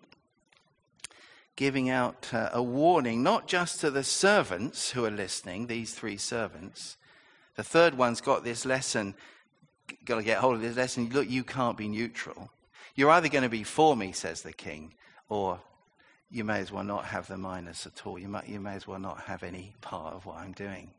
giving 1.57 1.91
out 1.91 2.33
uh, 2.33 2.51
a 2.53 2.63
warning, 2.63 3.25
not 3.25 3.49
just 3.49 3.81
to 3.81 3.91
the 3.91 4.05
servants 4.05 4.93
who 4.93 5.05
are 5.05 5.11
listening, 5.11 5.67
these 5.67 5.95
three 5.95 6.17
servants. 6.17 6.97
The 7.57 7.65
third 7.65 7.99
one's 7.99 8.21
got 8.21 8.45
this 8.45 8.65
lesson, 8.65 9.17
got 10.05 10.19
to 10.19 10.23
get 10.23 10.39
hold 10.39 10.55
of 10.55 10.63
this 10.63 10.77
lesson. 10.77 11.11
Look, 11.11 11.29
you 11.29 11.43
can't 11.43 11.77
be 11.77 11.89
neutral. 11.89 12.53
You're 12.95 13.11
either 13.11 13.29
going 13.29 13.43
to 13.43 13.49
be 13.49 13.65
for 13.65 13.97
me, 13.97 14.13
says 14.13 14.43
the 14.43 14.53
king, 14.53 14.95
or 15.29 15.59
you 16.31 16.45
may 16.45 16.61
as 16.61 16.71
well 16.71 16.85
not 16.85 17.07
have 17.07 17.27
the 17.27 17.37
minas 17.37 17.85
at 17.85 18.07
all. 18.07 18.17
You 18.17 18.29
may, 18.29 18.43
you 18.47 18.61
may 18.61 18.75
as 18.75 18.87
well 18.87 19.01
not 19.01 19.23
have 19.23 19.43
any 19.43 19.75
part 19.81 20.15
of 20.15 20.25
what 20.25 20.37
I'm 20.37 20.53
doing. 20.53 20.93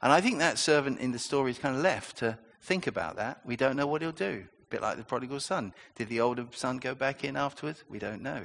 And 0.00 0.10
I 0.10 0.22
think 0.22 0.38
that 0.38 0.58
servant 0.58 1.00
in 1.00 1.12
the 1.12 1.18
story 1.18 1.50
is 1.50 1.58
kind 1.58 1.76
of 1.76 1.82
left 1.82 2.16
to 2.18 2.38
think 2.62 2.86
about 2.86 3.16
that. 3.16 3.40
We 3.44 3.56
don't 3.56 3.76
know 3.76 3.86
what 3.86 4.02
he'll 4.02 4.12
do. 4.12 4.44
A 4.60 4.70
bit 4.70 4.82
like 4.82 4.96
the 4.96 5.04
prodigal 5.04 5.40
son. 5.40 5.72
Did 5.94 6.08
the 6.08 6.20
older 6.20 6.46
son 6.52 6.78
go 6.78 6.94
back 6.94 7.24
in 7.24 7.36
afterwards? 7.36 7.84
We 7.88 7.98
don't 7.98 8.22
know. 8.22 8.42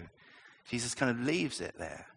Jesus 0.70 0.94
kind 0.94 1.10
of 1.10 1.26
leaves 1.26 1.60
it 1.60 1.76
there. 1.78 2.08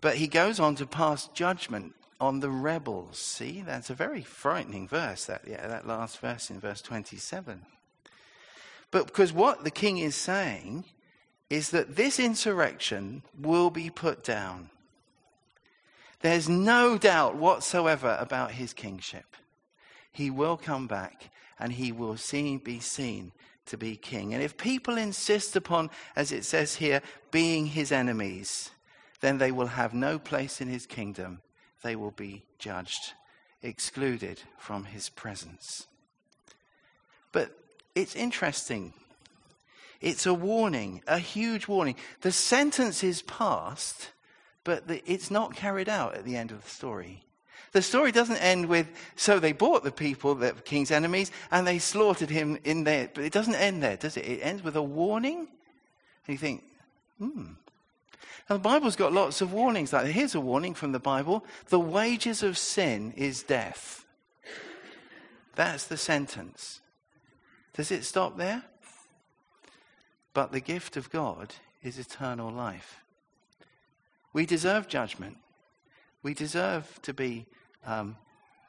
But 0.00 0.16
he 0.16 0.28
goes 0.28 0.60
on 0.60 0.74
to 0.76 0.86
pass 0.86 1.28
judgment 1.28 1.94
on 2.20 2.40
the 2.40 2.50
rebels. 2.50 3.18
See, 3.18 3.62
that's 3.64 3.90
a 3.90 3.94
very 3.94 4.22
frightening 4.22 4.88
verse, 4.88 5.26
that, 5.26 5.42
yeah, 5.46 5.66
that 5.66 5.86
last 5.86 6.18
verse 6.18 6.50
in 6.50 6.60
verse 6.60 6.80
27. 6.82 7.62
But 8.90 9.06
because 9.06 9.32
what 9.32 9.64
the 9.64 9.70
king 9.70 9.98
is 9.98 10.14
saying 10.14 10.84
is 11.50 11.70
that 11.70 11.96
this 11.96 12.18
insurrection 12.18 13.22
will 13.38 13.70
be 13.70 13.90
put 13.90 14.24
down. 14.24 14.70
There's 16.20 16.48
no 16.48 16.98
doubt 16.98 17.36
whatsoever 17.36 18.16
about 18.18 18.52
his 18.52 18.72
kingship. 18.72 19.36
He 20.10 20.30
will 20.30 20.56
come 20.56 20.86
back 20.86 21.30
and 21.58 21.72
he 21.72 21.92
will 21.92 22.16
see, 22.16 22.56
be 22.56 22.80
seen 22.80 23.32
to 23.66 23.76
be 23.76 23.96
king. 23.96 24.32
And 24.32 24.42
if 24.42 24.56
people 24.56 24.96
insist 24.96 25.56
upon, 25.56 25.90
as 26.14 26.32
it 26.32 26.44
says 26.44 26.76
here, 26.76 27.02
being 27.30 27.66
his 27.66 27.92
enemies, 27.92 28.70
then 29.20 29.38
they 29.38 29.52
will 29.52 29.66
have 29.66 29.92
no 29.92 30.18
place 30.18 30.60
in 30.60 30.68
his 30.68 30.86
kingdom. 30.86 31.40
They 31.82 31.96
will 31.96 32.12
be 32.12 32.44
judged, 32.58 33.14
excluded 33.62 34.40
from 34.58 34.84
his 34.84 35.08
presence. 35.08 35.86
But 37.32 37.50
it's 37.94 38.16
interesting. 38.16 38.92
It's 40.00 40.26
a 40.26 40.34
warning, 40.34 41.02
a 41.06 41.18
huge 41.18 41.68
warning. 41.68 41.96
The 42.20 42.32
sentence 42.32 43.02
is 43.02 43.22
passed, 43.22 44.10
but 44.66 44.88
the, 44.88 45.00
it's 45.10 45.30
not 45.30 45.54
carried 45.54 45.88
out 45.88 46.16
at 46.16 46.24
the 46.24 46.36
end 46.36 46.50
of 46.50 46.62
the 46.62 46.68
story. 46.68 47.22
The 47.70 47.82
story 47.82 48.10
doesn't 48.10 48.38
end 48.38 48.66
with, 48.66 48.88
so 49.14 49.38
they 49.38 49.52
bought 49.52 49.84
the 49.84 49.92
people, 49.92 50.34
the 50.34 50.52
king's 50.52 50.90
enemies, 50.90 51.30
and 51.52 51.64
they 51.64 51.78
slaughtered 51.78 52.30
him 52.30 52.58
in 52.64 52.82
there. 52.82 53.08
But 53.14 53.22
it 53.22 53.32
doesn't 53.32 53.54
end 53.54 53.80
there, 53.80 53.96
does 53.96 54.16
it? 54.16 54.26
It 54.26 54.40
ends 54.42 54.64
with 54.64 54.74
a 54.74 54.82
warning. 54.82 55.38
And 55.38 55.48
you 56.34 56.36
think, 56.36 56.64
hmm. 57.18 57.52
Now, 58.50 58.56
the 58.56 58.58
Bible's 58.58 58.96
got 58.96 59.12
lots 59.12 59.40
of 59.40 59.52
warnings 59.52 59.92
like 59.92 60.06
Here's 60.06 60.34
a 60.34 60.40
warning 60.40 60.74
from 60.74 60.90
the 60.90 60.98
Bible 60.98 61.44
the 61.68 61.80
wages 61.80 62.42
of 62.42 62.58
sin 62.58 63.14
is 63.16 63.44
death. 63.44 64.04
That's 65.54 65.86
the 65.86 65.96
sentence. 65.96 66.80
Does 67.74 67.92
it 67.92 68.04
stop 68.04 68.36
there? 68.36 68.64
But 70.34 70.50
the 70.50 70.60
gift 70.60 70.96
of 70.96 71.10
God 71.10 71.54
is 71.84 72.00
eternal 72.00 72.50
life. 72.50 72.98
We 74.36 74.44
deserve 74.44 74.86
judgment. 74.86 75.38
We 76.22 76.34
deserve 76.34 77.00
to 77.04 77.14
be 77.14 77.46
um, 77.86 78.16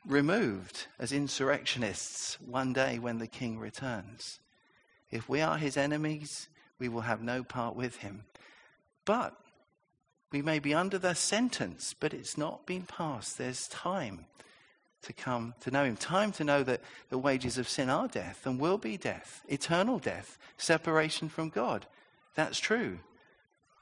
removed 0.05 0.87
as 0.97 1.11
insurrectionists 1.11 2.39
one 2.39 2.71
day 2.71 2.99
when 2.99 3.17
the 3.17 3.27
king 3.27 3.59
returns. 3.59 4.39
If 5.11 5.27
we 5.27 5.41
are 5.41 5.57
his 5.57 5.75
enemies, 5.75 6.47
we 6.79 6.87
will 6.87 7.01
have 7.01 7.21
no 7.21 7.43
part 7.43 7.75
with 7.75 7.97
him. 7.97 8.23
But 9.03 9.35
we 10.31 10.41
may 10.41 10.59
be 10.59 10.73
under 10.73 10.97
the 10.97 11.13
sentence, 11.13 11.93
but 11.99 12.13
it's 12.13 12.37
not 12.37 12.65
been 12.65 12.83
passed. 12.83 13.37
There's 13.37 13.67
time 13.67 14.23
to 15.01 15.11
come 15.11 15.53
to 15.59 15.69
know 15.69 15.83
him. 15.83 15.97
Time 15.97 16.31
to 16.31 16.45
know 16.45 16.63
that 16.63 16.79
the 17.09 17.17
wages 17.17 17.57
of 17.57 17.67
sin 17.67 17.89
are 17.89 18.07
death 18.07 18.45
and 18.45 18.57
will 18.57 18.77
be 18.77 18.95
death, 18.95 19.41
eternal 19.49 19.99
death, 19.99 20.37
separation 20.55 21.27
from 21.27 21.49
God. 21.49 21.85
That's 22.35 22.57
true. 22.57 22.99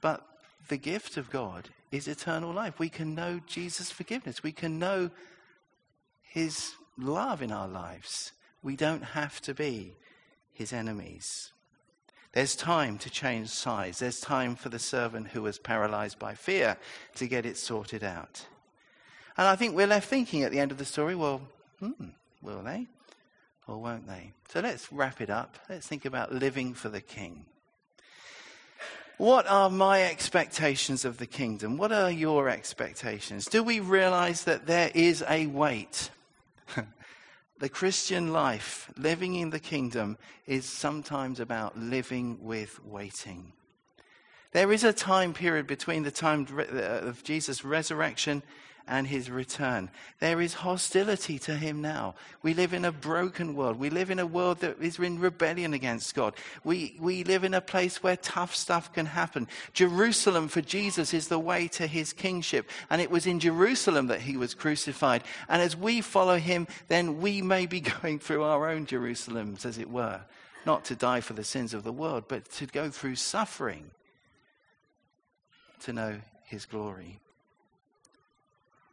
But 0.02 0.28
the 0.68 0.78
gift 0.78 1.18
of 1.18 1.30
God 1.30 1.70
is 1.92 2.08
eternal 2.08 2.52
life. 2.52 2.80
We 2.80 2.90
can 2.90 3.16
know 3.16 3.40
Jesus' 3.46 3.92
forgiveness. 3.92 4.44
We 4.44 4.52
can 4.52 4.80
know 4.80 5.10
his 6.24 6.74
love 6.98 7.42
in 7.42 7.52
our 7.52 7.68
lives. 7.68 8.32
We 8.64 8.76
don't 8.76 9.04
have 9.04 9.42
to 9.42 9.54
be 9.54 9.96
his 10.54 10.74
enemies. 10.74 11.52
There's 12.34 12.56
time 12.56 12.98
to 12.98 13.10
change 13.10 13.50
sides. 13.50 14.00
There's 14.00 14.20
time 14.20 14.56
for 14.56 14.70
the 14.70 14.80
servant 14.80 15.30
who 15.30 15.42
was 15.42 15.58
paralyzed 15.58 16.20
by 16.20 16.34
fear 16.34 16.78
to 17.16 17.28
get 17.28 17.46
it 17.46 17.58
sorted 17.58 18.04
out. 18.04 18.46
And 19.38 19.48
I 19.48 19.56
think 19.56 19.76
we're 19.76 19.88
left 19.88 20.10
thinking 20.10 20.44
at 20.44 20.52
the 20.52 20.60
end 20.60 20.72
of 20.72 20.78
the 20.78 20.86
story, 20.86 21.16
well, 21.16 21.42
hmm, 21.80 22.10
will 22.42 22.62
they 22.62 22.88
or 23.68 23.78
won't 23.78 24.08
they? 24.08 24.32
So 24.50 24.60
let's 24.60 24.92
wrap 24.92 25.22
it 25.22 25.30
up. 25.30 25.58
Let's 25.70 25.88
think 25.88 26.06
about 26.06 26.34
living 26.34 26.74
for 26.74 26.90
the 26.90 27.02
king. 27.02 27.46
What 29.18 29.48
are 29.48 29.70
my 29.70 30.04
expectations 30.04 31.06
of 31.06 31.18
the 31.20 31.26
kingdom? 31.26 31.78
What 31.78 31.94
are 31.94 32.12
your 32.12 32.50
expectations? 32.50 33.46
Do 33.46 33.64
we 33.64 33.80
realize 33.80 34.44
that 34.44 34.68
there 34.68 34.92
is 34.94 35.24
a 35.30 35.48
weight? 35.48 36.10
the 37.60 37.70
Christian 37.70 38.34
life, 38.34 38.92
living 38.98 39.36
in 39.36 39.52
the 39.52 39.60
kingdom, 39.60 40.18
is 40.46 40.66
sometimes 40.66 41.40
about 41.40 41.78
living 41.78 42.40
with 42.42 42.84
waiting. 42.84 43.54
There 44.52 44.74
is 44.74 44.84
a 44.84 44.92
time 44.92 45.34
period 45.34 45.66
between 45.66 46.04
the 46.04 46.12
time 46.12 46.46
of 46.58 47.24
Jesus' 47.24 47.64
resurrection 47.64 48.44
and 48.88 49.08
his 49.08 49.30
return. 49.30 49.90
There 50.20 50.40
is 50.42 50.54
hostility 50.54 51.40
to 51.40 51.56
him 51.56 51.82
now. 51.82 52.16
We 52.44 52.54
live 52.54 52.74
in 52.74 52.86
a 52.86 52.92
broken 52.92 53.56
world. 53.56 53.80
We 53.80 53.90
live 53.90 54.12
in 54.12 54.20
a 54.20 54.26
world 54.26 54.60
that 54.60 54.82
is 54.82 55.00
in 55.00 55.20
rebellion 55.20 55.74
against 55.74 56.14
God. 56.14 56.36
We, 56.64 56.96
we 57.00 57.24
live 57.24 57.44
in 57.44 57.54
a 57.54 57.62
place 57.62 58.04
where 58.04 58.16
tough 58.16 58.56
stuff 58.56 58.94
can 58.94 59.08
happen. 59.08 59.48
Jerusalem 59.74 60.48
for 60.48 60.62
Jesus 60.62 61.14
is 61.14 61.28
the 61.28 61.40
way 61.40 61.68
to 61.70 61.88
his 61.88 62.14
kingship. 62.14 62.70
And 62.90 63.02
it 63.02 63.10
was 63.10 63.26
in 63.26 63.40
Jerusalem 63.40 64.08
that 64.08 64.22
he 64.22 64.38
was 64.38 64.54
crucified. 64.54 65.24
And 65.50 65.62
as 65.62 65.76
we 65.76 66.02
follow 66.02 66.38
him, 66.38 66.68
then 66.88 67.22
we 67.22 67.42
may 67.42 67.66
be 67.66 67.80
going 68.02 68.20
through 68.20 68.44
our 68.44 68.70
own 68.70 68.86
Jerusalems, 68.86 69.66
as 69.66 69.78
it 69.78 69.90
were. 69.90 70.22
Not 70.66 70.86
to 70.86 70.96
die 70.96 71.22
for 71.22 71.34
the 71.34 71.44
sins 71.44 71.74
of 71.74 71.84
the 71.84 71.94
world, 71.94 72.26
but 72.28 72.50
to 72.54 72.66
go 72.66 72.90
through 72.90 73.16
suffering 73.16 73.92
to 75.82 75.94
know 75.94 76.20
his 76.46 76.66
glory. 76.66 77.20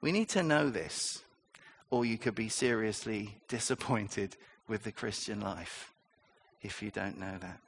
We 0.03 0.13
need 0.13 0.29
to 0.31 0.43
know 0.43 0.69
this, 0.69 1.23
or 1.89 2.05
you 2.05 2.19
could 2.19 2.35
be 2.35 2.51
seriously 2.51 3.39
disappointed 3.49 4.37
with 4.69 4.83
the 4.83 4.93
Christian 4.93 5.41
life 5.41 5.93
if 6.61 6.83
you 6.83 6.91
don't 6.91 7.19
know 7.19 7.39
that. 7.41 7.59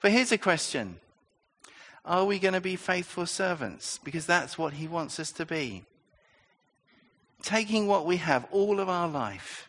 But 0.00 0.10
here's 0.10 0.32
a 0.32 0.38
question 0.38 0.98
Are 2.04 2.24
we 2.24 2.38
going 2.38 2.54
to 2.54 2.60
be 2.60 2.76
faithful 2.76 3.26
servants? 3.26 4.00
Because 4.02 4.26
that's 4.26 4.58
what 4.58 4.72
he 4.72 4.88
wants 4.88 5.20
us 5.20 5.30
to 5.32 5.46
be. 5.46 5.84
Taking 7.42 7.86
what 7.86 8.06
we 8.06 8.16
have, 8.18 8.46
all 8.52 8.80
of 8.80 8.88
our 8.88 9.08
life, 9.08 9.68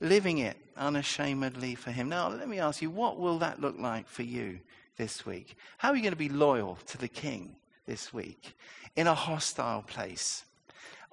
living 0.00 0.38
it 0.38 0.56
unashamedly 0.76 1.74
for 1.74 1.90
Him. 1.90 2.08
Now, 2.08 2.28
let 2.28 2.48
me 2.48 2.58
ask 2.58 2.80
you, 2.80 2.90
what 2.90 3.18
will 3.18 3.38
that 3.40 3.60
look 3.60 3.78
like 3.78 4.08
for 4.08 4.22
you 4.22 4.60
this 4.96 5.26
week? 5.26 5.56
How 5.76 5.90
are 5.90 5.96
you 5.96 6.02
going 6.02 6.12
to 6.12 6.16
be 6.16 6.30
loyal 6.30 6.78
to 6.86 6.98
the 6.98 7.08
King 7.08 7.56
this 7.86 8.14
week 8.14 8.56
in 8.96 9.06
a 9.06 9.14
hostile 9.14 9.82
place? 9.82 10.45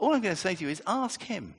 All 0.03 0.13
I'm 0.13 0.19
going 0.19 0.35
to 0.35 0.41
say 0.41 0.53
to 0.53 0.61
you 0.65 0.69
is 0.69 0.81
ask 0.85 1.23
Him. 1.23 1.55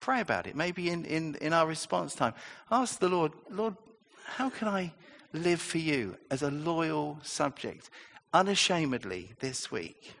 Pray 0.00 0.20
about 0.20 0.48
it. 0.48 0.56
Maybe 0.56 0.90
in, 0.90 1.04
in, 1.04 1.36
in 1.36 1.52
our 1.52 1.68
response 1.68 2.16
time, 2.16 2.34
ask 2.68 2.98
the 2.98 3.08
Lord, 3.08 3.30
Lord, 3.48 3.76
how 4.24 4.50
can 4.50 4.66
I 4.66 4.92
live 5.32 5.60
for 5.60 5.78
you 5.78 6.16
as 6.28 6.42
a 6.42 6.50
loyal 6.50 7.20
subject, 7.22 7.90
unashamedly 8.34 9.34
this 9.38 9.70
week? 9.70 10.14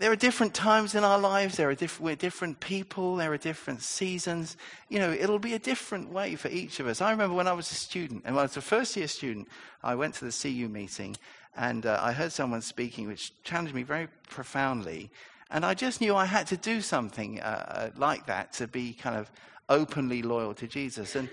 There 0.00 0.10
are 0.10 0.16
different 0.16 0.54
times 0.54 0.96
in 0.96 1.04
our 1.04 1.20
lives. 1.20 1.56
There 1.56 1.70
are 1.70 1.74
diff- 1.76 2.00
we're 2.00 2.16
different 2.16 2.58
people. 2.58 3.14
There 3.14 3.32
are 3.32 3.38
different 3.38 3.80
seasons. 3.80 4.56
You 4.88 4.98
know, 4.98 5.12
it'll 5.12 5.38
be 5.38 5.54
a 5.54 5.60
different 5.60 6.10
way 6.10 6.34
for 6.34 6.48
each 6.48 6.80
of 6.80 6.88
us. 6.88 7.00
I 7.00 7.12
remember 7.12 7.36
when 7.36 7.46
I 7.46 7.52
was 7.52 7.70
a 7.70 7.76
student, 7.76 8.22
and 8.24 8.34
when 8.34 8.42
I 8.42 8.46
was 8.46 8.56
a 8.56 8.60
first 8.60 8.96
year 8.96 9.06
student, 9.06 9.46
I 9.84 9.94
went 9.94 10.14
to 10.14 10.24
the 10.24 10.32
CU 10.32 10.68
meeting, 10.68 11.16
and 11.56 11.86
uh, 11.86 12.00
I 12.02 12.10
heard 12.10 12.32
someone 12.32 12.60
speaking 12.60 13.06
which 13.06 13.40
challenged 13.44 13.72
me 13.72 13.84
very 13.84 14.08
profoundly. 14.28 15.12
And 15.50 15.64
I 15.64 15.74
just 15.74 16.00
knew 16.00 16.16
I 16.16 16.24
had 16.24 16.46
to 16.48 16.56
do 16.56 16.80
something 16.80 17.40
uh, 17.40 17.44
uh 17.44 17.90
like 17.96 18.26
that 18.26 18.52
to 18.54 18.66
be 18.66 18.92
kind 18.92 19.16
of 19.16 19.30
openly 19.68 20.22
loyal 20.22 20.54
to 20.54 20.66
Jesus. 20.66 21.16
And 21.16 21.28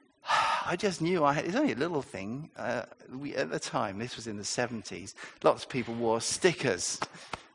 I 0.66 0.76
just 0.76 1.00
knew 1.00 1.24
I 1.24 1.32
had, 1.32 1.44
it's 1.46 1.56
only 1.56 1.72
a 1.72 1.76
little 1.76 2.02
thing. 2.02 2.50
Uh, 2.56 2.82
we, 3.12 3.34
at 3.34 3.50
the 3.50 3.58
time, 3.58 3.98
this 3.98 4.16
was 4.16 4.26
in 4.26 4.36
the 4.36 4.42
70s, 4.42 5.14
lots 5.42 5.64
of 5.64 5.68
people 5.68 5.94
wore 5.94 6.20
stickers 6.20 7.00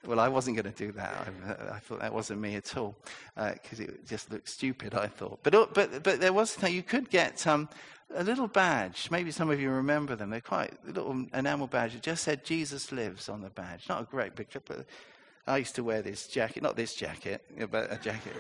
well, 0.06 0.20
I 0.20 0.28
wasn't 0.28 0.58
going 0.58 0.72
to 0.72 0.86
do 0.86 0.92
that. 0.94 1.28
I, 1.48 1.76
I, 1.76 1.80
thought 1.80 2.02
that 2.02 2.14
wasn't 2.14 2.42
me 2.42 2.56
at 2.56 2.76
all 2.76 2.96
because 3.36 3.80
uh, 3.80 3.84
it 3.84 4.08
just 4.08 4.32
looked 4.32 4.50
stupid. 4.50 4.94
I 4.94 5.08
thought, 5.08 5.40
but 5.44 5.56
uh, 5.56 5.68
but 5.74 6.04
but 6.04 6.20
there 6.20 6.34
was 6.34 6.58
you 6.64 6.84
could 6.84 7.10
get 7.10 7.46
um, 7.48 7.70
a 8.14 8.24
little 8.24 8.48
badge. 8.48 9.10
Maybe 9.12 9.32
some 9.32 9.50
of 9.50 9.62
you 9.62 9.70
remember 9.70 10.16
them. 10.16 10.30
They're 10.30 10.42
quite 10.42 10.74
a 10.88 10.92
little 10.92 11.26
enamel 11.34 11.68
badge. 11.68 11.96
It 11.96 12.02
just 12.02 12.24
said 12.24 12.44
"Jesus 12.44 12.92
lives" 12.92 13.30
on 13.30 13.42
the 13.42 13.50
badge. 13.50 13.88
Not 13.88 14.02
a 14.02 14.06
great 14.06 14.36
picture, 14.36 14.62
but 14.66 14.86
I 15.46 15.58
used 15.58 15.76
to 15.76 15.84
wear 15.84 16.02
this 16.02 16.28
jacket. 16.28 16.64
Not 16.64 16.76
this 16.76 16.94
jacket, 16.94 17.44
but 17.70 17.92
a 17.92 17.98
jacket. 17.98 18.34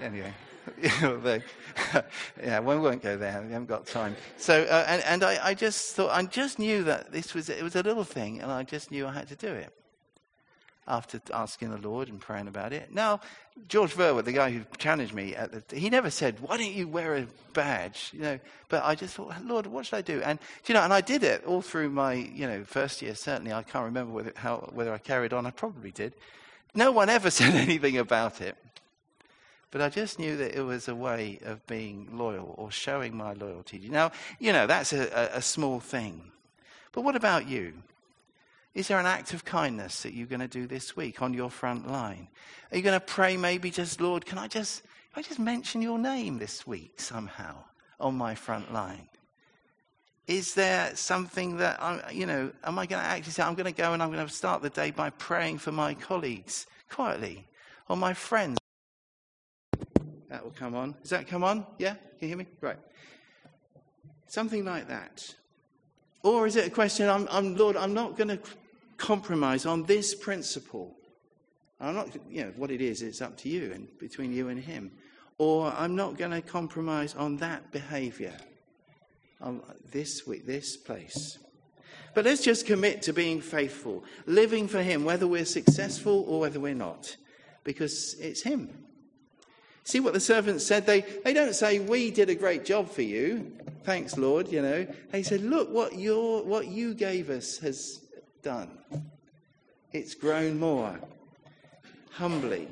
anyway. 0.00 0.32
yeah, 0.82 2.60
we 2.60 2.76
won't 2.76 3.02
go 3.02 3.16
there. 3.16 3.42
We 3.46 3.52
haven't 3.52 3.68
got 3.68 3.86
time. 3.86 4.14
So, 4.36 4.64
uh, 4.64 4.84
and, 4.86 5.02
and 5.04 5.24
I, 5.24 5.38
I, 5.42 5.54
just 5.54 5.96
thought, 5.96 6.10
I 6.10 6.22
just 6.24 6.58
knew 6.58 6.84
that 6.84 7.10
this 7.10 7.32
was, 7.32 7.48
it 7.48 7.62
was 7.62 7.74
a 7.74 7.82
little 7.82 8.04
thing, 8.04 8.42
and 8.42 8.52
I 8.52 8.64
just 8.64 8.90
knew 8.90 9.06
I 9.06 9.12
had 9.12 9.28
to 9.28 9.36
do 9.36 9.48
it 9.48 9.72
after 10.88 11.20
asking 11.32 11.70
the 11.70 11.78
Lord 11.78 12.08
and 12.08 12.20
praying 12.20 12.48
about 12.48 12.72
it. 12.72 12.92
Now, 12.92 13.20
George 13.68 13.94
Verwood, 13.94 14.24
the 14.24 14.32
guy 14.32 14.50
who 14.50 14.62
challenged 14.78 15.14
me, 15.14 15.32
the, 15.34 15.62
he 15.76 15.90
never 15.90 16.10
said, 16.10 16.40
"Why 16.40 16.56
don't 16.56 16.72
you 16.72 16.88
wear 16.88 17.16
a 17.16 17.26
badge?" 17.52 18.10
You 18.12 18.20
know, 18.20 18.40
but 18.68 18.82
I 18.84 18.94
just 18.94 19.14
thought, 19.14 19.44
"Lord, 19.44 19.66
what 19.66 19.86
should 19.86 19.96
I 19.96 20.02
do?" 20.02 20.22
And 20.22 20.38
you 20.66 20.74
know, 20.74 20.82
and 20.82 20.92
I 20.92 21.00
did 21.00 21.22
it 21.22 21.44
all 21.44 21.62
through 21.62 21.90
my 21.90 22.14
you 22.14 22.46
know 22.46 22.64
first 22.64 23.02
year. 23.02 23.14
Certainly, 23.14 23.52
I 23.52 23.62
can't 23.62 23.84
remember 23.84 24.12
whether, 24.12 24.32
how, 24.36 24.70
whether 24.72 24.92
I 24.92 24.98
carried 24.98 25.32
on. 25.32 25.46
I 25.46 25.50
probably 25.50 25.90
did. 25.90 26.14
No 26.74 26.90
one 26.90 27.08
ever 27.08 27.30
said 27.38 27.54
anything 27.54 27.98
about 27.98 28.40
it. 28.40 28.56
But 29.70 29.82
I 29.82 29.90
just 29.90 30.18
knew 30.18 30.36
that 30.38 30.56
it 30.56 30.62
was 30.62 30.88
a 30.88 30.94
way 30.94 31.40
of 31.44 31.66
being 31.66 32.08
loyal 32.12 32.54
or 32.56 32.70
showing 32.70 33.14
my 33.14 33.34
loyalty. 33.34 33.86
Now, 33.90 34.12
you 34.38 34.52
know, 34.52 34.66
that's 34.66 34.94
a, 34.94 35.08
a, 35.08 35.38
a 35.38 35.42
small 35.42 35.78
thing. 35.78 36.32
But 36.92 37.02
what 37.02 37.16
about 37.16 37.46
you? 37.46 37.74
Is 38.78 38.86
there 38.86 39.00
an 39.00 39.06
act 39.06 39.34
of 39.34 39.44
kindness 39.44 40.04
that 40.04 40.14
you're 40.14 40.28
going 40.28 40.38
to 40.38 40.46
do 40.46 40.68
this 40.68 40.96
week 40.96 41.20
on 41.20 41.34
your 41.34 41.50
front 41.50 41.90
line? 41.90 42.28
Are 42.70 42.76
you 42.76 42.82
going 42.84 42.94
to 42.94 43.04
pray 43.04 43.36
maybe 43.36 43.72
just, 43.72 44.00
Lord, 44.00 44.24
can 44.24 44.38
I 44.38 44.46
just, 44.46 44.84
can 45.12 45.18
I 45.18 45.22
just 45.22 45.40
mention 45.40 45.82
your 45.82 45.98
name 45.98 46.38
this 46.38 46.64
week 46.64 47.00
somehow 47.00 47.56
on 47.98 48.16
my 48.16 48.36
front 48.36 48.72
line? 48.72 49.08
Is 50.28 50.54
there 50.54 50.94
something 50.94 51.56
that, 51.56 51.82
I, 51.82 52.12
you 52.12 52.24
know, 52.24 52.52
am 52.62 52.78
I 52.78 52.86
going 52.86 53.02
to 53.02 53.08
actually 53.08 53.32
say, 53.32 53.42
I'm 53.42 53.56
going 53.56 53.66
to 53.66 53.76
go 53.76 53.94
and 53.94 54.00
I'm 54.00 54.12
going 54.12 54.24
to 54.24 54.32
start 54.32 54.62
the 54.62 54.70
day 54.70 54.92
by 54.92 55.10
praying 55.10 55.58
for 55.58 55.72
my 55.72 55.94
colleagues 55.94 56.68
quietly 56.88 57.48
or 57.88 57.96
my 57.96 58.14
friends? 58.14 58.58
That 60.28 60.44
will 60.44 60.52
come 60.52 60.76
on. 60.76 60.94
Does 61.02 61.10
that 61.10 61.26
come 61.26 61.42
on? 61.42 61.66
Yeah? 61.78 61.94
Can 61.94 62.00
you 62.20 62.28
hear 62.28 62.36
me? 62.36 62.46
Right. 62.60 62.78
Something 64.28 64.64
like 64.64 64.86
that. 64.86 65.34
Or 66.22 66.46
is 66.46 66.54
it 66.54 66.68
a 66.68 66.70
question, 66.70 67.08
I'm, 67.08 67.26
I'm 67.28 67.56
Lord, 67.56 67.76
I'm 67.76 67.92
not 67.92 68.16
going 68.16 68.28
to 68.28 68.38
compromise 68.98 69.64
on 69.64 69.84
this 69.84 70.14
principle. 70.14 70.94
I'm 71.80 71.94
not, 71.94 72.08
you 72.28 72.44
know, 72.44 72.52
what 72.56 72.70
it 72.70 72.80
is, 72.80 73.02
it's 73.02 73.22
up 73.22 73.36
to 73.38 73.48
you 73.48 73.72
and 73.72 73.88
between 73.98 74.32
you 74.32 74.48
and 74.48 74.60
him. 74.60 74.90
Or 75.38 75.72
I'm 75.76 75.94
not 75.94 76.18
going 76.18 76.32
to 76.32 76.42
compromise 76.42 77.14
on 77.14 77.36
that 77.38 77.70
behavior, 77.70 78.34
on 79.40 79.62
this 79.92 80.26
week, 80.26 80.44
this 80.44 80.76
place. 80.76 81.38
But 82.14 82.24
let's 82.24 82.42
just 82.42 82.66
commit 82.66 83.02
to 83.02 83.12
being 83.12 83.40
faithful, 83.40 84.04
living 84.26 84.66
for 84.66 84.82
him, 84.82 85.04
whether 85.04 85.28
we're 85.28 85.44
successful 85.44 86.24
or 86.26 86.40
whether 86.40 86.58
we're 86.58 86.74
not, 86.74 87.16
because 87.62 88.14
it's 88.14 88.42
him. 88.42 88.70
See 89.84 90.00
what 90.00 90.12
the 90.12 90.20
servants 90.20 90.66
said? 90.66 90.84
They, 90.84 91.00
they 91.00 91.32
don't 91.32 91.54
say, 91.54 91.78
We 91.78 92.10
did 92.10 92.28
a 92.28 92.34
great 92.34 92.64
job 92.64 92.90
for 92.90 93.02
you. 93.02 93.52
Thanks, 93.84 94.18
Lord, 94.18 94.48
you 94.48 94.60
know. 94.60 94.86
They 95.12 95.22
said, 95.22 95.42
Look 95.42 95.70
what, 95.70 95.98
your, 95.98 96.42
what 96.42 96.66
you 96.66 96.92
gave 96.92 97.30
us 97.30 97.58
has 97.58 98.02
done. 98.42 98.78
It's 99.92 100.14
grown 100.14 100.58
more 100.58 100.98
humbly. 102.10 102.68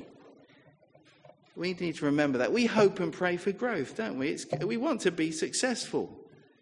We 1.55 1.73
need 1.73 1.95
to 1.95 2.05
remember 2.05 2.37
that. 2.37 2.53
We 2.53 2.67
hope 2.67 2.99
and 2.99 3.11
pray 3.11 3.37
for 3.37 3.51
growth, 3.51 3.95
don't 3.97 4.17
we? 4.17 4.29
It's, 4.29 4.45
we 4.63 4.77
want 4.77 5.01
to 5.01 5.11
be 5.11 5.31
successful. 5.31 6.15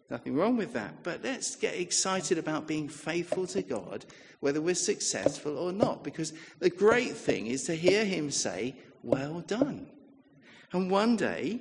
Nothing 0.10 0.36
wrong 0.36 0.56
with 0.56 0.74
that. 0.74 1.04
But 1.04 1.22
let's 1.24 1.56
get 1.56 1.76
excited 1.76 2.38
about 2.38 2.68
being 2.68 2.88
faithful 2.88 3.48
to 3.48 3.62
God, 3.62 4.06
whether 4.39 4.62
we're 4.62 4.76
successful 4.76 5.58
or 5.58 5.74
not. 5.74 6.04
Because 6.04 6.32
the 6.60 6.70
great 6.70 7.18
thing 7.18 7.48
is 7.48 7.63
to 7.63 7.76
hear 7.76 8.06
Him 8.06 8.32
say, 8.32 8.76
Well 9.04 9.41
done. 9.41 9.88
And 10.72 10.89
one 10.89 11.18
day, 11.18 11.60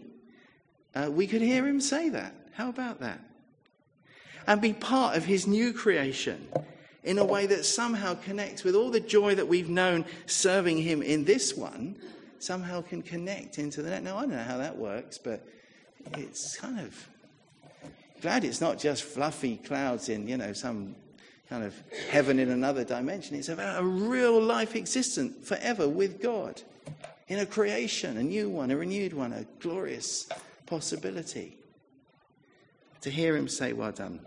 uh, 0.95 1.11
we 1.11 1.27
could 1.27 1.43
hear 1.43 1.67
Him 1.67 1.81
say 1.81 2.11
that. 2.11 2.35
How 2.53 2.69
about 2.69 3.01
that? 3.01 3.19
And 4.47 4.61
be 4.61 4.75
part 4.75 5.17
of 5.17 5.25
His 5.25 5.47
new 5.47 5.73
creation 5.73 6.47
in 7.05 7.19
a 7.19 7.25
way 7.25 7.47
that 7.47 7.65
somehow 7.65 8.15
connects 8.15 8.65
with 8.65 8.75
all 8.75 8.91
the 8.91 9.01
joy 9.01 9.35
that 9.35 9.47
we've 9.47 9.69
known 9.69 10.05
serving 10.27 10.79
Him 10.79 11.03
in 11.03 11.25
this 11.25 11.55
one, 11.55 11.97
somehow 12.39 12.83
can 12.83 13.03
connect 13.03 13.59
into 13.59 13.83
the 13.83 13.91
next. 13.91 14.05
Now, 14.05 14.19
I 14.19 14.23
don't 14.23 14.31
know 14.31 14.43
how 14.43 14.59
that 14.59 14.77
works, 14.77 15.19
but 15.19 15.47
it's 16.15 16.57
kind 16.57 16.81
of 16.81 17.09
glad 18.21 18.45
it's 18.45 18.61
not 18.61 18.79
just 18.79 19.03
fluffy 19.03 19.59
clouds 19.59 20.09
in, 20.09 20.27
you 20.27 20.37
know, 20.37 20.53
some 20.53 20.97
kind 21.49 21.63
of 21.63 21.75
heaven 22.11 22.39
in 22.39 22.51
another 22.51 22.85
dimension. 22.85 23.37
It's 23.37 23.51
about 23.51 23.83
a 23.83 23.85
real 23.85 24.41
life 24.41 24.75
existence 24.75 25.47
forever 25.47 25.89
with 25.89 26.23
God 26.23 26.63
in 27.29 27.39
a 27.39 27.47
creation, 27.47 28.17
a 28.17 28.23
new 28.23 28.49
one, 28.49 28.71
a 28.71 28.77
renewed 28.77 29.13
one, 29.13 29.33
a 29.33 29.45
glorious 29.61 30.29
possibility. 30.67 31.59
To 33.03 33.11
hear 33.11 33.37
him 33.37 33.49
say, 33.49 33.75
Well 33.75 33.93
done. 33.93 34.21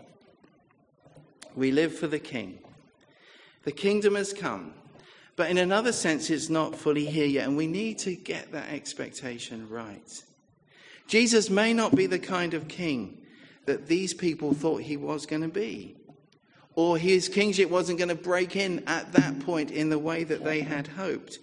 We 1.56 1.72
live 1.72 1.96
for 1.96 2.06
the 2.06 2.20
King. 2.20 2.60
The 3.68 3.72
kingdom 3.72 4.14
has 4.14 4.32
come. 4.32 4.72
But 5.36 5.50
in 5.50 5.58
another 5.58 5.92
sense, 5.92 6.30
it's 6.30 6.48
not 6.48 6.74
fully 6.74 7.04
here 7.04 7.26
yet, 7.26 7.46
and 7.46 7.54
we 7.54 7.66
need 7.66 7.98
to 7.98 8.16
get 8.16 8.52
that 8.52 8.70
expectation 8.70 9.68
right. 9.68 10.24
Jesus 11.06 11.50
may 11.50 11.74
not 11.74 11.94
be 11.94 12.06
the 12.06 12.18
kind 12.18 12.54
of 12.54 12.66
king 12.66 13.18
that 13.66 13.86
these 13.86 14.14
people 14.14 14.54
thought 14.54 14.80
he 14.80 14.96
was 14.96 15.26
going 15.26 15.42
to 15.42 15.48
be, 15.48 15.98
or 16.76 16.96
his 16.96 17.28
kingship 17.28 17.68
wasn't 17.68 17.98
going 17.98 18.08
to 18.08 18.14
break 18.14 18.56
in 18.56 18.82
at 18.86 19.12
that 19.12 19.38
point 19.40 19.70
in 19.70 19.90
the 19.90 19.98
way 19.98 20.24
that 20.24 20.44
they 20.44 20.62
had 20.62 20.86
hoped, 20.86 21.38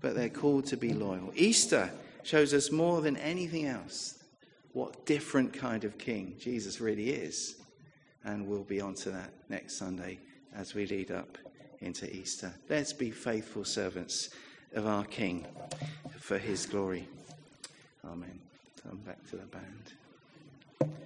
but 0.00 0.14
they're 0.14 0.30
called 0.30 0.64
to 0.68 0.76
be 0.78 0.94
loyal. 0.94 1.30
Easter 1.36 1.90
shows 2.22 2.54
us 2.54 2.72
more 2.72 3.02
than 3.02 3.18
anything 3.18 3.66
else 3.66 4.24
what 4.72 5.04
different 5.04 5.52
kind 5.52 5.84
of 5.84 5.98
king 5.98 6.34
Jesus 6.40 6.80
really 6.80 7.10
is, 7.10 7.56
and 8.24 8.46
we'll 8.46 8.64
be 8.64 8.80
on 8.80 8.94
to 8.94 9.10
that 9.10 9.34
next 9.50 9.76
Sunday 9.76 10.18
as 10.54 10.74
we 10.74 10.86
lead 10.86 11.10
up 11.10 11.36
into 11.80 12.14
Easter. 12.14 12.52
Let's 12.68 12.92
be 12.92 13.10
faithful 13.10 13.64
servants 13.64 14.30
of 14.74 14.86
our 14.86 15.04
King 15.04 15.46
for 16.18 16.38
his 16.38 16.66
glory. 16.66 17.06
Amen. 18.04 18.38
Come 18.82 18.98
back 18.98 19.24
to 19.30 19.36
the 19.36 19.46
band. 19.46 20.98